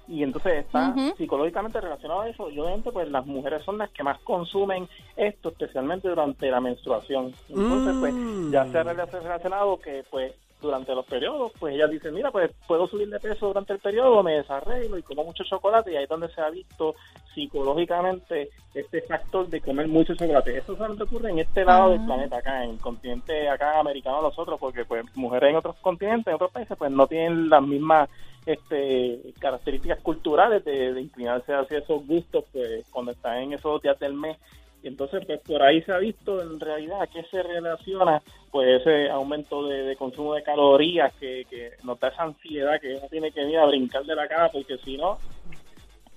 Y 0.08 0.22
entonces 0.22 0.64
está 0.64 0.94
psicológicamente 1.16 1.80
relacionado 1.80 2.20
a 2.20 2.28
eso. 2.28 2.48
Y 2.50 2.58
obviamente, 2.60 2.92
pues 2.92 3.10
las 3.10 3.26
mujeres 3.26 3.64
son 3.64 3.78
las 3.78 3.90
que 3.90 4.04
más 4.04 4.18
consumen 4.20 4.88
esto, 5.16 5.48
especialmente 5.48 6.08
durante 6.08 6.50
la 6.50 6.60
menstruación. 6.60 7.32
Entonces, 7.48 7.94
Mm. 7.94 8.00
pues 8.00 8.14
ya 8.52 8.64
se 8.70 8.78
ha 8.78 8.82
relacionado 8.84 9.78
que, 9.78 10.04
pues, 10.10 10.32
durante 10.60 10.94
los 10.94 11.04
periodos, 11.04 11.52
pues 11.58 11.75
ellas 11.75 11.90
dicen, 11.90 12.14
mira, 12.14 12.30
pues 12.30 12.50
puedo 12.66 12.86
subir 12.86 13.10
de 13.10 13.20
peso 13.20 13.48
durante 13.48 13.75
el 13.75 13.78
periodo, 13.78 14.22
me 14.22 14.32
desarreglo 14.36 14.96
y 14.96 15.02
como 15.02 15.22
mucho 15.25 15.44
chocolate, 15.44 15.92
y 15.92 15.96
ahí 15.96 16.04
es 16.04 16.08
donde 16.08 16.28
se 16.30 16.40
ha 16.40 16.48
visto 16.48 16.94
psicológicamente 17.34 18.50
este 18.75 19.02
factor 19.02 19.48
de 19.48 19.60
comer 19.60 19.88
mucho 19.88 20.14
chocolate. 20.14 20.56
Eso 20.56 20.75
solamente 20.75 21.04
ocurre 21.04 21.30
en 21.30 21.40
este 21.40 21.64
lado 21.64 21.90
del 21.90 22.04
planeta, 22.04 22.38
acá, 22.38 22.64
en 22.64 22.70
el 22.70 22.78
continente 22.78 23.48
acá 23.48 23.78
americano 23.80 24.22
nosotros, 24.22 24.58
porque 24.58 24.84
pues 24.84 25.04
mujeres 25.14 25.50
en 25.50 25.56
otros 25.56 25.76
continentes, 25.82 26.26
en 26.28 26.34
otros 26.34 26.50
países, 26.52 26.76
pues 26.76 26.90
no 26.90 27.06
tienen 27.06 27.48
las 27.48 27.62
mismas 27.62 28.08
este, 28.46 29.20
características 29.38 30.00
culturales 30.00 30.64
de, 30.64 30.94
de 30.94 31.00
inclinarse 31.00 31.52
hacia 31.52 31.78
esos 31.78 32.06
gustos 32.06 32.44
pues 32.52 32.86
cuando 32.90 33.12
están 33.12 33.38
en 33.38 33.52
esos 33.54 33.82
días 33.82 33.98
del 33.98 34.14
mes 34.14 34.38
y 34.82 34.88
entonces 34.88 35.24
pues 35.26 35.40
por 35.40 35.62
ahí 35.62 35.82
se 35.82 35.92
ha 35.92 35.98
visto 35.98 36.40
en 36.40 36.60
realidad 36.60 37.02
a 37.02 37.06
qué 37.08 37.24
se 37.24 37.42
relaciona 37.42 38.22
pues 38.52 38.80
ese 38.80 39.10
aumento 39.10 39.66
de, 39.66 39.82
de 39.82 39.96
consumo 39.96 40.34
de 40.34 40.42
calorías 40.42 41.12
que, 41.14 41.44
que 41.50 41.72
nos 41.82 41.98
da 41.98 42.08
esa 42.08 42.22
ansiedad 42.22 42.80
que 42.80 42.94
uno 42.94 43.08
tiene 43.10 43.32
que 43.32 43.42
ir 43.42 43.58
a 43.58 43.66
brincar 43.66 44.04
de 44.04 44.14
la 44.14 44.28
cama 44.28 44.48
porque 44.52 44.78
si 44.78 44.96
no 44.96 45.18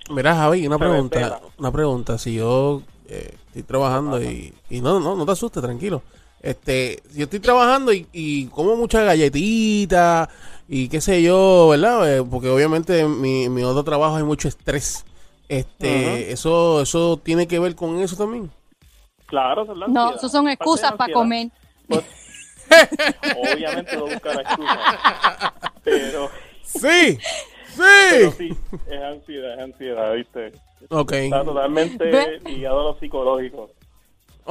Mira, 0.10 0.36
Javi, 0.36 0.66
una 0.66 0.80
pregunta, 0.80 1.40
una 1.60 1.72
pregunta. 1.72 2.18
Si 2.18 2.34
yo 2.34 2.82
eh, 3.08 3.36
estoy 3.48 3.62
trabajando 3.62 4.20
y, 4.20 4.52
y 4.68 4.82
no, 4.82 5.00
no, 5.00 5.16
no 5.16 5.24
te 5.24 5.34
asustes, 5.34 5.62
tranquilo. 5.62 6.02
Este, 6.42 7.02
yo 7.14 7.26
estoy 7.26 7.40
trabajando 7.40 7.92
y, 7.92 8.08
y 8.14 8.46
como 8.48 8.76
muchas 8.76 9.06
galletitas 9.06 10.30
y 10.68 10.88
qué 10.88 11.02
sé 11.02 11.22
yo, 11.22 11.70
¿verdad? 11.70 12.18
Eh, 12.18 12.24
porque 12.24 12.50
obviamente 12.50 13.00
en 13.00 13.20
mi, 13.20 13.46
en 13.46 13.54
mi 13.54 13.64
otro 13.64 13.84
trabajo 13.84 14.16
hay 14.16 14.24
mucho 14.24 14.48
estrés. 14.48 15.06
Este, 15.50 16.32
eso, 16.32 16.82
eso 16.82 17.18
tiene 17.18 17.48
que 17.48 17.58
ver 17.58 17.76
con 17.76 18.00
eso 18.00 18.16
también. 18.16 18.52
Claro, 19.26 19.74
la 19.76 19.88
No, 19.88 20.16
eso 20.16 20.30
son 20.30 20.48
excusas 20.48 20.92
para 20.94 21.12
comer. 21.12 21.50
Pues, 21.88 22.04
obviamente 23.54 23.98
no 23.98 24.06
buscar 24.06 24.42
excusas. 24.42 24.78
Pero, 25.84 26.30
Sí, 26.64 27.18
pero 27.76 28.32
sí. 28.34 28.50
sí, 28.50 28.58
es 28.92 29.02
ansiedad, 29.02 29.54
es 29.54 29.60
ansiedad, 29.60 30.14
¿viste? 30.14 30.52
Ok, 30.90 31.14
Está 31.14 31.44
totalmente 31.44 32.40
ligado 32.46 32.80
a 32.82 32.84
lo 32.94 33.00
psicológico. 33.00 33.72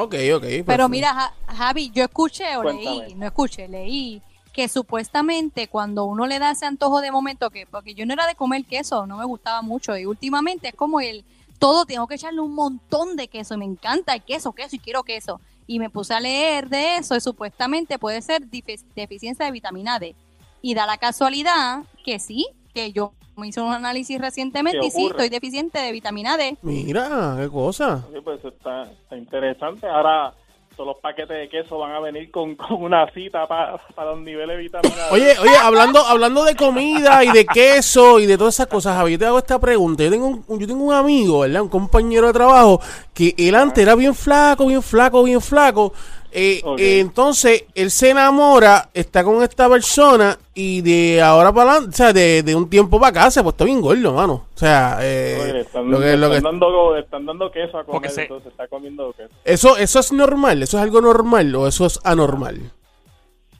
Ok, 0.02 0.14
ok. 0.36 0.40
Pero 0.42 0.64
perfecto. 0.64 0.88
mira, 0.88 1.14
Ja- 1.14 1.34
Javi, 1.54 1.90
yo 1.90 2.04
escuché 2.04 2.56
o 2.56 2.62
Cuéntame. 2.62 3.06
leí, 3.06 3.14
no 3.14 3.26
escuché, 3.26 3.68
leí 3.68 4.22
que 4.52 4.68
supuestamente 4.68 5.68
cuando 5.68 6.04
uno 6.06 6.26
le 6.26 6.38
da 6.38 6.50
ese 6.50 6.66
antojo 6.66 7.00
de 7.00 7.12
momento, 7.12 7.50
que 7.50 7.66
porque 7.66 7.94
yo 7.94 8.04
no 8.06 8.12
era 8.14 8.26
de 8.26 8.34
comer 8.34 8.64
queso, 8.64 9.06
no 9.06 9.16
me 9.16 9.24
gustaba 9.24 9.62
mucho, 9.62 9.96
y 9.96 10.04
últimamente 10.06 10.68
es 10.68 10.74
como 10.74 11.00
el 11.00 11.24
todo 11.60 11.84
tengo 11.86 12.06
que 12.06 12.14
echarle 12.16 12.40
un 12.40 12.54
montón 12.54 13.14
de 13.16 13.28
queso, 13.28 13.54
y 13.54 13.58
me 13.58 13.64
encanta 13.64 14.14
el 14.14 14.22
queso, 14.22 14.52
queso 14.52 14.76
y 14.76 14.78
quiero 14.80 15.02
queso. 15.04 15.40
Y 15.66 15.78
me 15.78 15.90
puse 15.90 16.14
a 16.14 16.20
leer 16.20 16.68
de 16.70 16.96
eso 16.96 17.14
y 17.14 17.20
supuestamente 17.20 17.98
puede 17.98 18.22
ser 18.22 18.42
deficiencia 18.48 19.44
de 19.44 19.50
vitamina 19.52 19.98
D. 19.98 20.16
Y 20.62 20.74
da 20.74 20.86
la 20.86 20.96
casualidad 20.96 21.82
que 22.04 22.18
sí, 22.18 22.46
que 22.72 22.90
yo 22.92 23.12
me 23.38 23.48
hice 23.48 23.60
un 23.60 23.72
análisis 23.72 24.20
recientemente 24.20 24.80
¿Qué 24.80 24.86
y 24.86 24.90
sí, 24.90 25.06
estoy 25.06 25.28
deficiente 25.28 25.78
de 25.78 25.92
vitamina 25.92 26.36
D. 26.36 26.56
Mira, 26.62 27.36
qué 27.38 27.48
cosa. 27.48 28.04
Sí, 28.12 28.20
pues 28.22 28.44
está, 28.44 28.82
está 28.82 29.16
interesante. 29.16 29.86
Ahora 29.86 30.34
todos 30.78 30.94
los 30.94 31.02
paquetes 31.02 31.36
de 31.36 31.48
queso 31.48 31.76
van 31.78 31.90
a 31.90 31.98
venir 31.98 32.30
con, 32.30 32.54
con 32.54 32.82
una 32.82 33.10
cita 33.10 33.46
para 33.46 33.80
los 34.12 34.20
niveles 34.20 34.56
de 34.56 34.62
vitamina 34.62 34.94
D. 34.94 35.02
Oye, 35.10 35.38
oye, 35.40 35.56
hablando, 35.56 36.00
hablando 36.00 36.44
de 36.44 36.54
comida 36.54 37.24
y 37.24 37.32
de 37.32 37.44
queso 37.46 38.20
y 38.20 38.26
de 38.26 38.38
todas 38.38 38.54
esas 38.54 38.68
cosas, 38.68 38.96
Javi, 38.96 39.12
yo 39.12 39.18
te 39.18 39.26
hago 39.26 39.38
esta 39.38 39.58
pregunta. 39.58 40.04
Yo 40.04 40.10
tengo 40.10 40.26
un, 40.26 40.60
yo 40.60 40.66
tengo 40.66 40.84
un 40.84 40.94
amigo, 40.94 41.40
¿verdad? 41.40 41.62
Un 41.62 41.68
compañero 41.68 42.28
de 42.28 42.32
trabajo 42.32 42.80
que 43.12 43.34
él 43.36 43.56
antes 43.56 43.82
era 43.82 43.96
bien 43.96 44.14
flaco, 44.14 44.66
bien 44.66 44.82
flaco, 44.82 45.22
bien 45.24 45.40
flaco. 45.40 45.92
Eh, 46.30 46.60
eh, 46.78 47.00
entonces, 47.00 47.64
él 47.74 47.90
se 47.90 48.10
enamora, 48.10 48.90
está 48.92 49.24
con 49.24 49.42
esta 49.42 49.68
persona 49.68 50.38
y 50.54 50.82
de 50.82 51.22
ahora 51.22 51.52
para 51.52 51.70
adelante, 51.72 51.94
o 51.94 51.96
sea, 51.96 52.12
de, 52.12 52.42
de 52.42 52.54
un 52.54 52.68
tiempo 52.68 53.00
para 53.00 53.10
acá 53.22 53.30
se 53.30 53.40
ha 53.40 53.42
puesto 53.42 53.64
bien 53.64 53.80
gordo, 53.80 54.12
mano. 54.12 54.46
O 54.54 54.58
sea, 54.58 54.98
eh, 55.00 55.38
Oye, 55.42 55.60
están, 55.60 55.90
lo 55.90 55.98
que, 55.98 56.04
que- 56.04 56.40
dando, 56.40 56.94
le 56.94 57.00
están 57.00 57.24
dando 57.24 57.50
queso 57.50 57.78
a 57.78 57.84
Porque 57.84 58.08
comer, 58.08 58.10
se- 58.10 58.22
entonces 58.22 58.52
está 58.52 58.68
comiendo 58.68 59.12
queso. 59.14 59.30
eso, 59.44 59.76
eso 59.78 60.00
es 60.00 60.12
normal, 60.12 60.62
eso 60.62 60.76
es 60.76 60.82
algo 60.82 61.00
normal 61.00 61.54
o 61.54 61.66
eso 61.66 61.86
es 61.86 61.98
anormal. 62.04 62.56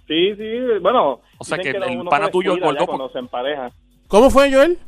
Sí, 0.06 0.34
sí, 0.36 0.58
bueno. 0.82 1.20
O 1.38 1.44
sea 1.44 1.56
que 1.58 1.70
el 1.70 2.04
pana 2.08 2.30
tuyo 2.30 2.52
engordó 2.54 2.86
cuando 2.86 3.08
se 3.10 3.18
empareja. 3.18 3.70
¿Cómo 4.08 4.30
fue, 4.30 4.52
Joel? 4.52 4.78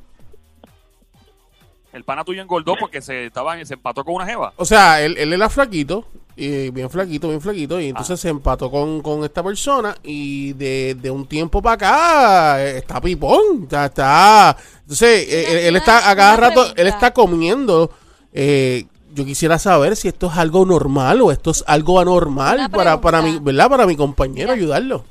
El 1.92 2.04
pana 2.04 2.24
tuyo 2.24 2.40
engordó 2.42 2.76
porque 2.78 3.00
se 3.02 3.26
estaba 3.26 3.62
se 3.64 3.74
empató 3.74 4.04
con 4.04 4.14
una 4.14 4.26
jeva. 4.26 4.52
O 4.56 4.64
sea, 4.64 5.02
él, 5.02 5.16
él 5.18 5.32
era 5.32 5.48
flaquito, 5.50 6.04
y 6.42 6.70
bien 6.70 6.88
flaquito, 6.90 7.28
bien 7.28 7.40
flaquito, 7.40 7.80
y 7.80 7.88
entonces 7.88 8.18
se 8.18 8.28
empató 8.28 8.70
con, 8.70 9.00
con 9.02 9.24
esta 9.24 9.42
persona 9.42 9.94
y 10.02 10.52
de, 10.54 10.96
de 11.00 11.10
un 11.10 11.26
tiempo 11.26 11.60
para 11.60 11.74
acá 11.74 12.64
eh, 12.64 12.78
está 12.78 13.00
pipón, 13.00 13.68
ya 13.68 13.86
está. 13.86 14.56
Entonces, 14.82 15.26
eh, 15.28 15.68
él, 15.68 15.76
está 15.76 16.10
a 16.10 16.16
cada 16.16 16.36
rato, 16.36 16.66
él 16.76 16.86
está 16.86 17.12
comiendo. 17.12 17.90
eh, 18.32 18.86
yo 19.12 19.24
quisiera 19.24 19.58
saber 19.58 19.96
si 19.96 20.06
esto 20.06 20.28
es 20.28 20.38
algo 20.38 20.64
normal 20.64 21.20
o 21.20 21.32
esto 21.32 21.50
es 21.50 21.64
algo 21.66 21.98
anormal 21.98 22.70
para, 22.70 23.00
para 23.00 23.20
mi. 23.20 23.38
¿verdad? 23.40 23.68
Para 23.68 23.84
mi 23.86 23.96
compañero 23.96 24.52
Mira. 24.52 24.54
ayudarlo. 24.54 25.04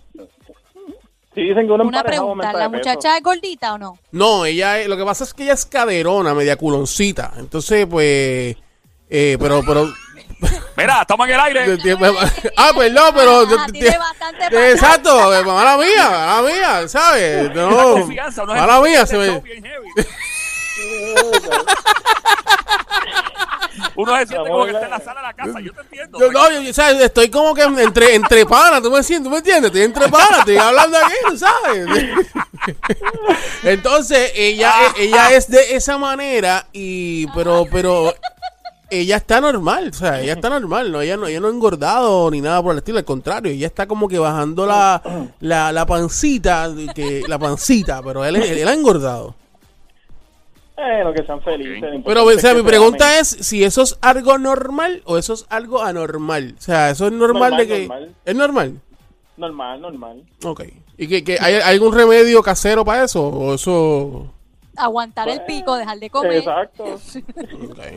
Sí, 1.36 1.42
dicen 1.42 1.68
que 1.68 1.74
uno 1.74 1.84
Una 1.86 2.04
pregunta, 2.04 2.52
¿la 2.54 2.70
muchacha 2.70 3.18
es 3.18 3.24
gordita 3.24 3.74
o 3.74 3.78
no? 3.78 4.00
No, 4.12 4.46
ella, 4.46 4.80
es- 4.80 4.88
lo 4.88 4.98
que 4.98 5.06
pasa 5.06 5.24
es 5.24 5.34
que 5.34 5.44
ella 5.44 5.54
es 5.54 5.66
caderona, 5.66 6.34
media 6.34 6.56
culoncita. 6.56 7.34
Entonces, 7.38 7.86
pues, 7.86 8.56
eh, 9.10 9.38
pero, 9.40 9.62
pero, 9.66 9.88
Mira, 10.78 11.02
estamos 11.02 11.28
en 11.28 11.34
el 11.34 11.40
aire. 11.42 11.78
ah, 12.58 12.72
perdón, 12.76 13.14
pero. 13.16 13.48
Ah, 13.60 13.68
tiene 13.72 13.98
bastante 13.98 14.72
Exacto, 14.72 15.34
eh, 15.34 15.44
mala 15.44 15.78
mía, 15.78 16.10
mala 16.10 16.42
mía, 16.50 16.88
¿sabes? 16.88 17.54
No, 17.54 17.98
es 17.98 18.38
mala 18.48 18.82
mía, 18.82 19.06
se 19.06 19.18
me. 19.18 19.42
Uno 23.96 24.18
se 24.18 24.28
siente 24.28 24.50
como 24.50 24.66
que 24.66 24.72
está 24.72 24.86
en 24.86 24.92
la 24.92 25.00
sala 25.00 25.22
de 25.22 25.28
la 25.28 25.34
casa. 25.34 25.60
Yo 25.60 25.74
te 25.74 25.82
entiendo. 25.82 26.20
Yo, 26.20 26.32
no, 26.32 26.50
yo, 26.52 26.62
yo, 26.62 26.74
¿sabes? 26.74 27.02
Estoy 27.02 27.30
como 27.30 27.54
que 27.54 27.64
entre, 27.64 28.16
entre 28.16 28.46
panas, 28.46 28.82
¿tú 28.82 28.90
me 28.90 29.00
entiendes? 29.00 29.24
¿Tú 29.26 29.30
me 29.30 29.38
entiendes? 29.40 29.66
Estoy 29.66 29.82
entre 29.82 30.08
panas, 30.08 30.40
estoy 30.40 30.58
hablando 30.58 30.98
aquí, 30.98 31.16
¿tú 31.28 31.38
¿sabes? 31.38 31.86
Entonces, 33.64 34.32
ella, 34.36 34.74
ella 34.98 35.32
es 35.32 35.50
de 35.50 35.76
esa 35.76 35.98
manera, 35.98 36.68
y, 36.72 37.28
pero, 37.28 37.66
pero, 37.70 38.14
ella 38.90 39.18
está 39.18 39.42
normal, 39.42 39.90
o 39.90 39.94
sea, 39.94 40.22
ella 40.22 40.34
está 40.34 40.50
normal, 40.50 40.92
no, 40.92 41.02
ella 41.02 41.18
no, 41.18 41.28
ella 41.28 41.40
no 41.40 41.48
ha 41.48 41.52
engordado 41.52 42.30
ni 42.32 42.42
nada 42.42 42.62
por 42.62 42.74
el 42.74 42.80
estilo, 42.80 42.98
al 42.98 43.06
contrario, 43.06 43.52
ella 43.52 43.68
está 43.68 43.88
como 43.88 44.08
que 44.08 44.20
bajando 44.20 44.66
la, 44.66 45.02
la, 45.40 45.72
la 45.72 45.86
pancita, 45.86 46.70
que, 46.94 47.24
la 47.28 47.40
pancita, 47.40 48.02
pero 48.04 48.26
él, 48.26 48.36
él 48.38 48.68
ha 48.68 48.74
engordado. 48.74 49.36
Bueno, 50.76 51.14
que 51.14 51.24
sean 51.26 51.42
felices. 51.42 52.02
Pero, 52.06 52.24
o 52.24 52.40
sea, 52.40 52.54
mi 52.54 52.62
se 52.62 52.66
pregunta 52.66 53.20
es 53.20 53.28
si 53.28 53.64
eso 53.64 53.82
es 53.82 53.98
algo 54.02 54.38
normal 54.38 55.02
o 55.06 55.18
eso 55.18 55.34
es 55.34 55.46
algo 55.50 55.82
anormal. 55.82 56.56
O 56.58 56.62
sea, 56.62 56.90
eso 56.92 57.08
es 57.08 57.12
normal, 57.12 57.52
Normal, 57.52 57.58
de 57.58 57.68
que... 57.68 57.80
normal. 57.82 58.16
¿Es 58.24 58.36
normal? 58.36 58.82
Normal, 59.36 59.82
normal. 59.82 60.24
Ok. 60.44 60.64
¿Y 60.98 61.08
que, 61.08 61.24
que 61.24 61.38
hay, 61.40 61.56
hay 61.56 61.74
algún 61.76 61.94
remedio 61.94 62.42
casero 62.42 62.86
para 62.86 63.04
eso? 63.04 63.28
¿O 63.28 63.54
eso...? 63.56 64.34
Aguantar 64.80 65.28
el 65.30 65.42
pico, 65.44 65.76
dejar 65.76 66.00
de 66.00 66.10
comer. 66.10 66.34
Exacto. 66.38 66.98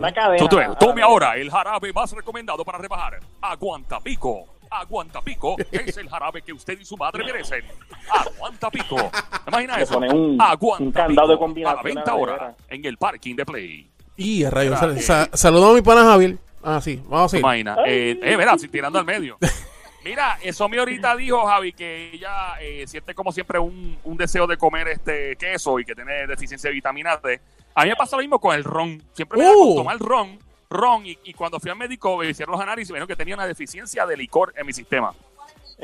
La 0.01 0.13
cadena. 0.13 0.49
Tú, 0.49 0.49
tú, 0.49 0.61
tome 0.79 1.03
ahora 1.03 1.37
el 1.37 1.51
jarabe 1.51 1.93
más 1.93 2.13
recomendado 2.13 2.65
para 2.65 2.79
rebajar. 2.79 3.21
Aguanta 3.41 4.01
pico. 4.01 4.47
Aguanta 4.71 5.21
pico 5.21 5.57
es 5.71 5.97
el 5.99 6.09
jarabe 6.09 6.41
que 6.43 6.53
usted 6.53 6.79
y 6.81 6.85
su 6.85 6.97
madre 6.97 7.25
merecen. 7.25 7.63
Aguanta 8.11 8.71
pico. 8.71 8.97
¿Te 8.97 9.51
imaginas 9.51 9.77
Le 9.77 9.83
eso? 9.85 9.99
un- 9.99 10.41
Aguanta 10.41 10.83
un 10.85 10.93
candado 10.93 11.29
de 11.29 11.35
Pico, 11.35 11.45
combinación 11.45 11.79
A 11.79 11.83
la 11.83 11.95
venta 11.95 12.11
ahora 12.13 12.55
en 12.69 12.85
el 12.85 12.97
parking 12.97 13.37
de 13.37 13.45
Play. 13.45 13.91
Y 14.17 14.45
a 14.45 14.51
rayos. 14.51 14.81
Mira, 14.83 14.99
Sa- 15.03 15.23
eh. 15.25 15.29
sa- 15.31 15.37
saludo 15.37 15.71
a 15.71 15.75
mi 15.75 15.83
pana 15.83 16.05
Javier. 16.05 16.39
Ah, 16.63 16.81
sí. 16.81 17.03
Vamos 17.05 17.25
a 17.25 17.27
¿Te 17.27 17.31
seguir. 17.31 17.41
imaginas? 17.45 17.79
Eh, 17.87 18.19
eh, 18.23 18.37
si 18.59 18.69
tirando 18.69 18.99
al 18.99 19.05
medio. 19.05 19.37
Mira, 20.05 20.39
eso 20.43 20.69
me 20.69 20.79
ahorita 20.79 21.15
dijo 21.17 21.45
Javi 21.47 21.73
que 21.73 22.11
ella 22.13 22.55
eh, 22.61 22.85
siente 22.87 23.15
como 23.15 23.33
siempre 23.33 23.59
un, 23.59 23.99
un 24.05 24.17
deseo 24.17 24.47
de 24.47 24.57
comer 24.57 24.89
este 24.89 25.37
queso 25.37 25.79
y 25.79 25.85
que 25.85 25.95
tiene 25.95 26.27
deficiencia 26.27 26.69
de 26.71 26.75
vitamina 26.75 27.17
D. 27.17 27.41
A 27.75 27.85
mí 27.85 27.91
me 27.91 27.97
pasa 27.97 28.17
lo 28.17 28.23
mismo 28.23 28.39
con 28.41 28.55
el 28.55 28.65
ron. 28.65 29.03
Siempre 29.13 29.39
me 29.39 29.45
da 29.45 29.51
Uh. 29.53 29.67
con 29.69 29.77
tomar 29.77 29.99
ron, 29.99 30.39
ron 30.69 31.07
y, 31.07 31.19
y 31.25 31.33
cuando 31.35 31.59
fui 31.61 31.71
al 31.71 31.77
médico 31.77 32.17
me 32.19 32.29
hicieron 32.29 32.53
los 32.53 32.61
análisis 32.61 32.91
y 32.91 32.93
me 32.93 32.97
dijeron 32.99 33.09
que 33.09 33.17
tenía 33.17 33.35
una 33.35 33.47
deficiencia 33.47 34.05
de 34.07 34.17
licor 34.17 34.53
en 34.57 34.67
mi 34.67 34.73
sistema. 34.73 35.15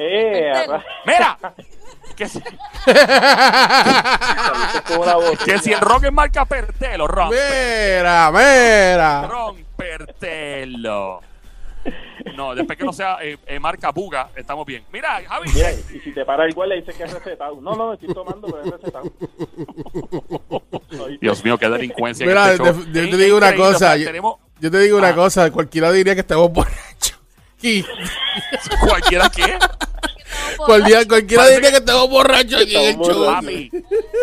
Eh, 0.01 0.53
Mira, 1.07 1.39
que 2.17 2.29
si, 2.29 2.41
que 5.45 5.59
si 5.59 5.73
el 5.73 5.81
ron 5.81 6.05
es 6.05 6.13
marca 6.13 6.45
Pertelo, 6.45 7.07
ron, 7.09 7.31
Mira, 7.31 8.31
mira. 8.31 9.27
ron 9.29 9.65
Pertelo. 9.77 11.21
No, 12.37 12.55
después 12.55 12.77
que 12.79 12.85
no 12.85 12.93
sea 12.93 13.19
eh, 13.23 13.37
eh, 13.47 13.59
marca 13.61 13.91
Buga, 13.91 14.31
estamos 14.37 14.65
bien. 14.67 14.85
Mira, 14.93 15.21
Javi, 15.27 15.51
Mira, 15.55 15.73
y 15.73 16.01
si 16.01 16.13
te 16.13 16.25
para 16.25 16.45
el 16.45 16.55
guardia 16.55 16.77
dice 16.77 16.93
que 16.93 17.05
es 17.05 17.13
recetado. 17.13 17.61
No, 17.61 17.75
no, 17.77 17.93
estoy 17.93 18.13
tomando, 18.15 18.47
pero 18.49 18.63
es 18.65 18.71
recetado. 18.71 19.13
Dios 21.21 21.45
mío, 21.45 21.59
qué 21.59 21.69
delincuencia. 21.69 22.25
en 22.25 22.29
Mira, 22.31 22.53
este 22.53 22.73
te- 22.73 23.11
yo 23.11 23.17
te 23.17 23.25
digo 23.25 23.37
una 23.37 23.55
cosa. 23.55 23.97
Yo, 23.97 24.07
tenemos 24.07 24.37
yo 24.61 24.71
te 24.71 24.79
digo 24.81 24.99
una 24.99 25.09
Ah. 25.09 25.15
cosa. 25.15 25.51
Cualquiera 25.51 25.91
diría 25.93 26.15
que 26.15 26.21
estamos 26.21 26.53
borrachos. 26.53 27.19
Cualquiera 28.89 29.29
que 29.31 29.59
cualquiera, 30.67 31.05
cualquiera 31.07 31.47
diría 31.49 31.71
que 31.71 31.77
estamos 31.77 32.11
borrachos 32.11 32.63
aquí 32.63 32.77
en 32.77 33.01
el 33.01 33.07
show. 33.07 33.27
Papi, 33.27 33.71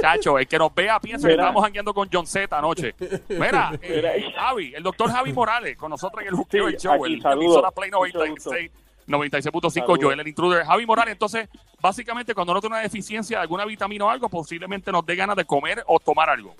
chacho, 0.02 0.40
el 0.40 0.48
que 0.48 0.58
nos 0.58 0.74
vea 0.74 1.00
piensa 1.00 1.28
que 1.28 1.34
estamos 1.34 1.64
jangueando 1.64 1.94
con 1.94 2.10
John 2.12 2.28
Z 2.28 2.58
anoche. 2.58 2.94
Mira, 3.30 3.72
eh, 3.82 4.20
Mira. 4.20 4.32
Javi, 4.36 4.74
el 4.76 4.84
doctor 4.84 5.12
Javi 5.12 5.34
Morales, 5.34 5.78
con 5.78 5.90
nosotros 5.90 6.22
en 6.22 6.30
el 6.30 6.36
Juqueo 6.36 6.68
Sí, 6.68 6.74
el 6.74 6.80
Show, 6.80 7.04
aquí, 7.04 7.14
el 7.14 7.26
emisora 7.26 7.72
Play 7.72 7.92
Mucho 7.92 8.18
96, 8.20 8.72
96.5, 9.08 9.72
Saludos. 9.72 10.00
Joel, 10.02 10.20
el 10.20 10.28
intruder. 10.28 10.66
Javi 10.66 10.86
Morales, 10.86 11.14
entonces, 11.14 11.48
básicamente, 11.80 12.34
cuando 12.34 12.52
uno 12.54 12.62
tiene 12.62 12.76
una 12.76 12.84
deficiencia 12.84 13.38
de 13.38 13.42
alguna 13.42 13.66
vitamina 13.66 14.06
o 14.06 14.10
algo, 14.10 14.30
posiblemente 14.30 14.92
nos 14.92 15.06
dé 15.06 15.16
ganas 15.16 15.36
de 15.36 15.46
comer 15.46 15.84
o 15.88 16.00
tomar 16.00 16.30
algo. 16.30 16.56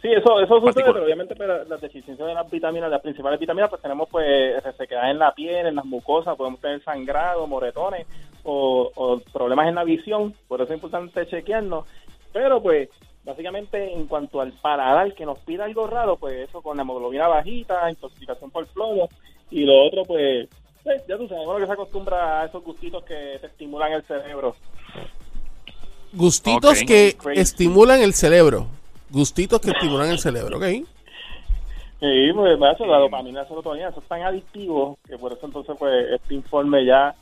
Sí, 0.00 0.08
eso, 0.12 0.40
eso 0.40 0.54
sucede, 0.54 0.64
Particular. 0.64 0.92
pero 0.94 1.04
obviamente 1.04 1.36
pero 1.36 1.64
las 1.64 1.80
deficiencias 1.80 2.26
de 2.26 2.34
las 2.34 2.50
vitaminas, 2.50 2.90
las 2.90 3.00
principales 3.00 3.38
vitaminas, 3.38 3.70
pues 3.70 3.80
tenemos 3.80 4.08
pues 4.10 4.60
resequedad 4.64 5.08
en 5.08 5.20
la 5.20 5.32
piel, 5.32 5.66
en 5.66 5.76
las 5.76 5.84
mucosas, 5.84 6.36
podemos 6.36 6.60
tener 6.60 6.82
sangrado, 6.82 7.46
moretones 7.46 8.08
o, 8.44 8.90
o 8.94 9.18
problemas 9.32 9.68
en 9.68 9.74
la 9.74 9.84
visión, 9.84 10.34
por 10.48 10.60
eso 10.60 10.72
es 10.72 10.76
importante 10.76 11.26
chequearnos. 11.26 11.86
Pero 12.32 12.62
pues 12.62 12.88
básicamente 13.24 13.92
en 13.92 14.06
cuanto 14.06 14.40
al 14.40 14.52
paladar 14.52 15.14
que 15.14 15.26
nos 15.26 15.38
pida 15.40 15.64
algo 15.64 15.86
raro, 15.86 16.16
pues 16.16 16.48
eso 16.48 16.62
con 16.62 16.76
la 16.76 16.82
hemoglobina 16.82 17.28
bajita, 17.28 17.90
intoxicación 17.90 18.50
por 18.50 18.66
plomo 18.66 19.08
y 19.50 19.64
lo 19.64 19.84
otro 19.86 20.04
pues 20.04 20.48
Sí, 20.84 20.90
ya 21.08 21.16
tú 21.16 21.28
sabes, 21.28 21.46
uno 21.46 21.58
que 21.58 21.66
se 21.66 21.72
acostumbra 21.72 22.40
a 22.40 22.46
esos 22.46 22.62
gustitos 22.64 23.04
que 23.04 23.38
te 23.40 23.46
estimulan 23.46 23.92
el 23.92 24.02
cerebro. 24.02 24.56
Gustitos 26.12 26.82
que 26.82 27.16
Crazy. 27.16 27.40
estimulan 27.40 28.02
el 28.02 28.14
cerebro. 28.14 28.66
Gustitos 29.10 29.60
que 29.60 29.70
estimulan 29.70 30.10
el 30.10 30.18
cerebro, 30.18 30.56
¿ok? 30.56 30.64
Sí, 32.00 32.32
pues 32.34 32.58
me 32.58 32.68
hace 32.68 32.84
la 32.84 32.98
dopamina, 32.98 33.42
la 33.42 33.48
serotonina, 33.48 33.90
eso 33.90 34.00
es 34.00 34.08
tan 34.08 34.22
adictivo 34.22 34.98
que 35.06 35.16
por 35.18 35.32
eso 35.32 35.46
entonces 35.46 35.76
pues 35.78 36.10
este 36.10 36.34
informe 36.34 36.84
ya 36.84 37.14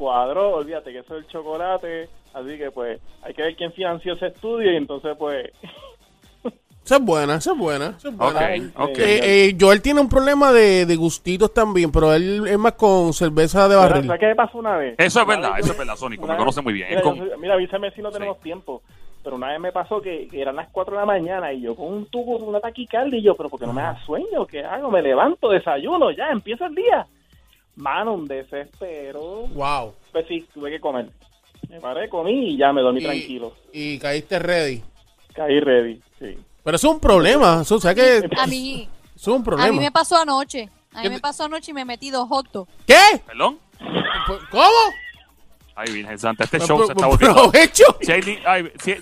cuadró, 0.00 0.54
olvídate 0.56 0.92
que 0.92 1.00
eso 1.00 1.16
es 1.18 1.24
el 1.24 1.30
chocolate, 1.30 2.08
así 2.32 2.56
que 2.56 2.70
pues 2.70 2.98
hay 3.22 3.34
que 3.34 3.42
ver 3.42 3.54
quién 3.54 3.70
financió 3.72 4.14
ese 4.14 4.28
estudio 4.28 4.72
y 4.72 4.76
entonces 4.76 5.14
pues 5.18 5.50
Esa 6.82 6.96
es 6.96 7.02
buena, 7.04 7.34
esa 7.36 7.52
es 7.52 7.58
buena. 7.58 7.94
Esa 7.98 8.08
es 8.08 8.16
buena. 8.16 8.40
Ok, 8.40 8.90
ok. 8.90 8.98
Eh, 8.98 9.20
eh, 9.50 9.56
Joel 9.60 9.82
tiene 9.82 10.00
un 10.00 10.08
problema 10.08 10.50
de, 10.50 10.86
de 10.86 10.96
gustitos 10.96 11.52
también, 11.52 11.92
pero 11.92 12.12
él 12.14 12.44
es 12.48 12.58
más 12.58 12.72
con 12.72 13.12
cerveza 13.12 13.68
de 13.68 13.76
barril. 13.76 14.06
¿Sabes 14.06 14.18
qué 14.20 14.26
me 14.28 14.34
pasó 14.34 14.58
una 14.58 14.76
vez? 14.78 14.94
Eso 14.98 15.20
es 15.20 15.26
verdad, 15.26 15.52
vez 15.54 15.64
eso 15.64 15.72
es 15.72 15.78
verdad, 15.78 15.94
Sónico, 15.96 16.22
me 16.22 16.32
vez- 16.32 16.38
conoce 16.38 16.62
muy 16.62 16.72
bien. 16.72 16.88
Mira, 16.88 17.02
soy- 17.02 17.50
avísame 17.50 17.90
si 17.92 18.00
no 18.02 18.08
Sí. 18.08 18.14
tenemos 18.14 18.40
tiempo. 18.40 18.82
Pero 19.22 19.36
una 19.36 19.48
vez 19.48 19.60
me 19.60 19.70
pasó 19.70 20.00
que, 20.00 20.26
que 20.28 20.40
eran 20.40 20.56
las 20.56 20.70
4 20.70 20.94
de 20.94 21.00
la 21.00 21.06
mañana 21.06 21.52
y 21.52 21.60
yo 21.60 21.76
con 21.76 21.86
un 21.92 22.06
tubo, 22.06 22.38
una 22.38 22.58
taquicardia 22.60 23.18
y 23.18 23.22
yo, 23.22 23.36
pero 23.36 23.50
porque 23.50 23.66
no 23.66 23.74
me 23.74 23.82
da 23.82 24.02
sueño? 24.06 24.46
¿Qué 24.46 24.64
hago? 24.64 24.90
Me 24.90 25.02
levanto, 25.02 25.50
desayuno, 25.50 26.10
ya, 26.10 26.30
empieza 26.30 26.64
el 26.66 26.74
día. 26.74 27.06
Mano, 27.80 28.14
un 28.14 28.26
desespero. 28.28 29.46
Wow. 29.48 29.94
Pues 30.12 30.26
sí, 30.28 30.46
tuve 30.54 30.70
que 30.70 30.80
comer. 30.80 31.08
Me 31.68 31.80
paré, 31.80 32.08
comí 32.08 32.50
y 32.50 32.56
ya 32.56 32.72
me 32.72 32.80
dormí 32.82 33.00
Y- 33.00 33.04
tranquilo. 33.04 33.54
Y 33.72 33.98
caíste 33.98 34.38
ready. 34.38 34.82
Caí 35.34 35.60
ready, 35.60 36.00
sí. 36.18 36.38
Pero 36.62 36.76
es 36.76 36.84
un 36.84 37.00
problema. 37.00 37.60
Eso, 37.62 37.76
o 37.76 37.80
sea 37.80 37.94
que 37.94 38.22
A 38.38 38.46
mí, 38.46 38.88
es 39.16 39.28
un 39.28 39.40
a 39.40 39.44
problema. 39.44 39.72
mí 39.72 39.78
me 39.78 39.90
pasó 39.90 40.16
anoche. 40.18 40.68
A 40.92 41.02
¿Qué 41.02 41.08
mí 41.08 41.14
me 41.16 41.20
pasó 41.20 41.44
anoche 41.44 41.70
y 41.70 41.74
me 41.74 41.84
metí 41.84 42.10
dos 42.10 42.28
hot 42.28 42.50
dogs. 42.52 42.70
¿Qué? 42.86 42.96
¿Perdón? 43.26 43.58
¿Cómo? 44.50 44.64
Ay, 45.76 45.92
Virgen 45.92 46.18
Santa, 46.18 46.44
este 46.44 46.58
Pro- 46.58 46.66
show 46.66 46.86
se 46.86 46.92
está 46.92 47.06
volviendo. 47.06 47.50
si 48.02 48.12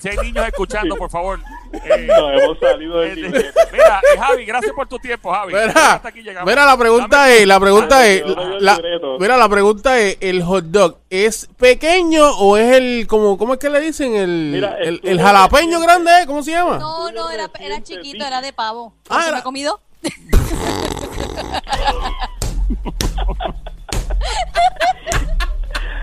hay 0.09 0.17
niños 0.23 0.47
escuchando, 0.47 0.95
por 0.97 1.11
favor. 1.11 1.41
Eh, 1.73 2.07
Nos 2.07 2.43
hemos 2.43 2.59
salido 2.59 3.01
del 3.01 3.25
eh, 3.27 3.29
mira, 3.73 4.01
eh, 4.15 4.19
Javi, 4.19 4.45
gracias 4.45 4.73
por 4.73 4.87
tu 4.89 4.99
tiempo, 4.99 5.33
Javi. 5.33 5.53
Mira, 5.53 5.95
Hasta 5.95 6.09
aquí 6.09 6.23
llegamos. 6.23 6.49
mira, 6.51 6.65
la 6.65 6.77
pregunta 6.77 7.17
Dame- 7.27 7.37
es, 7.39 7.47
la 7.47 7.61
pregunta 7.61 8.07
es, 8.07 8.23
el 8.23 8.65
la- 8.65 8.81
mira, 9.19 9.37
la 9.37 9.49
pregunta 9.49 9.99
es, 9.99 10.17
¿el 10.21 10.43
hot 10.43 10.65
dog 10.67 10.99
es 11.11 11.49
pequeño 11.59 12.29
o 12.39 12.57
es 12.57 12.77
el, 12.77 13.07
como, 13.07 13.37
cómo 13.39 13.55
es 13.55 13.61
que 13.61 13.71
le 13.71 13.81
dicen? 13.81 14.15
El, 14.17 14.51
Mira, 14.55 14.77
el, 14.79 14.95
estuvo 14.97 15.11
el 15.13 15.21
jalapeño 15.21 15.81
grande, 15.81 16.11
¿eh? 16.23 16.27
¿cómo 16.27 16.43
se 16.43 16.53
llama? 16.53 16.79
No, 16.79 17.11
no, 17.13 17.31
era, 17.31 17.51
era 17.61 17.83
chiquito, 17.83 18.25
era 18.27 18.41
de 18.41 18.53
pavo. 18.53 18.95
Ah, 19.09 19.09
¿Por 19.09 19.19
qué 19.19 19.25
era- 19.27 19.33
me 19.35 19.41
he 19.41 19.43
comido? 19.43 19.81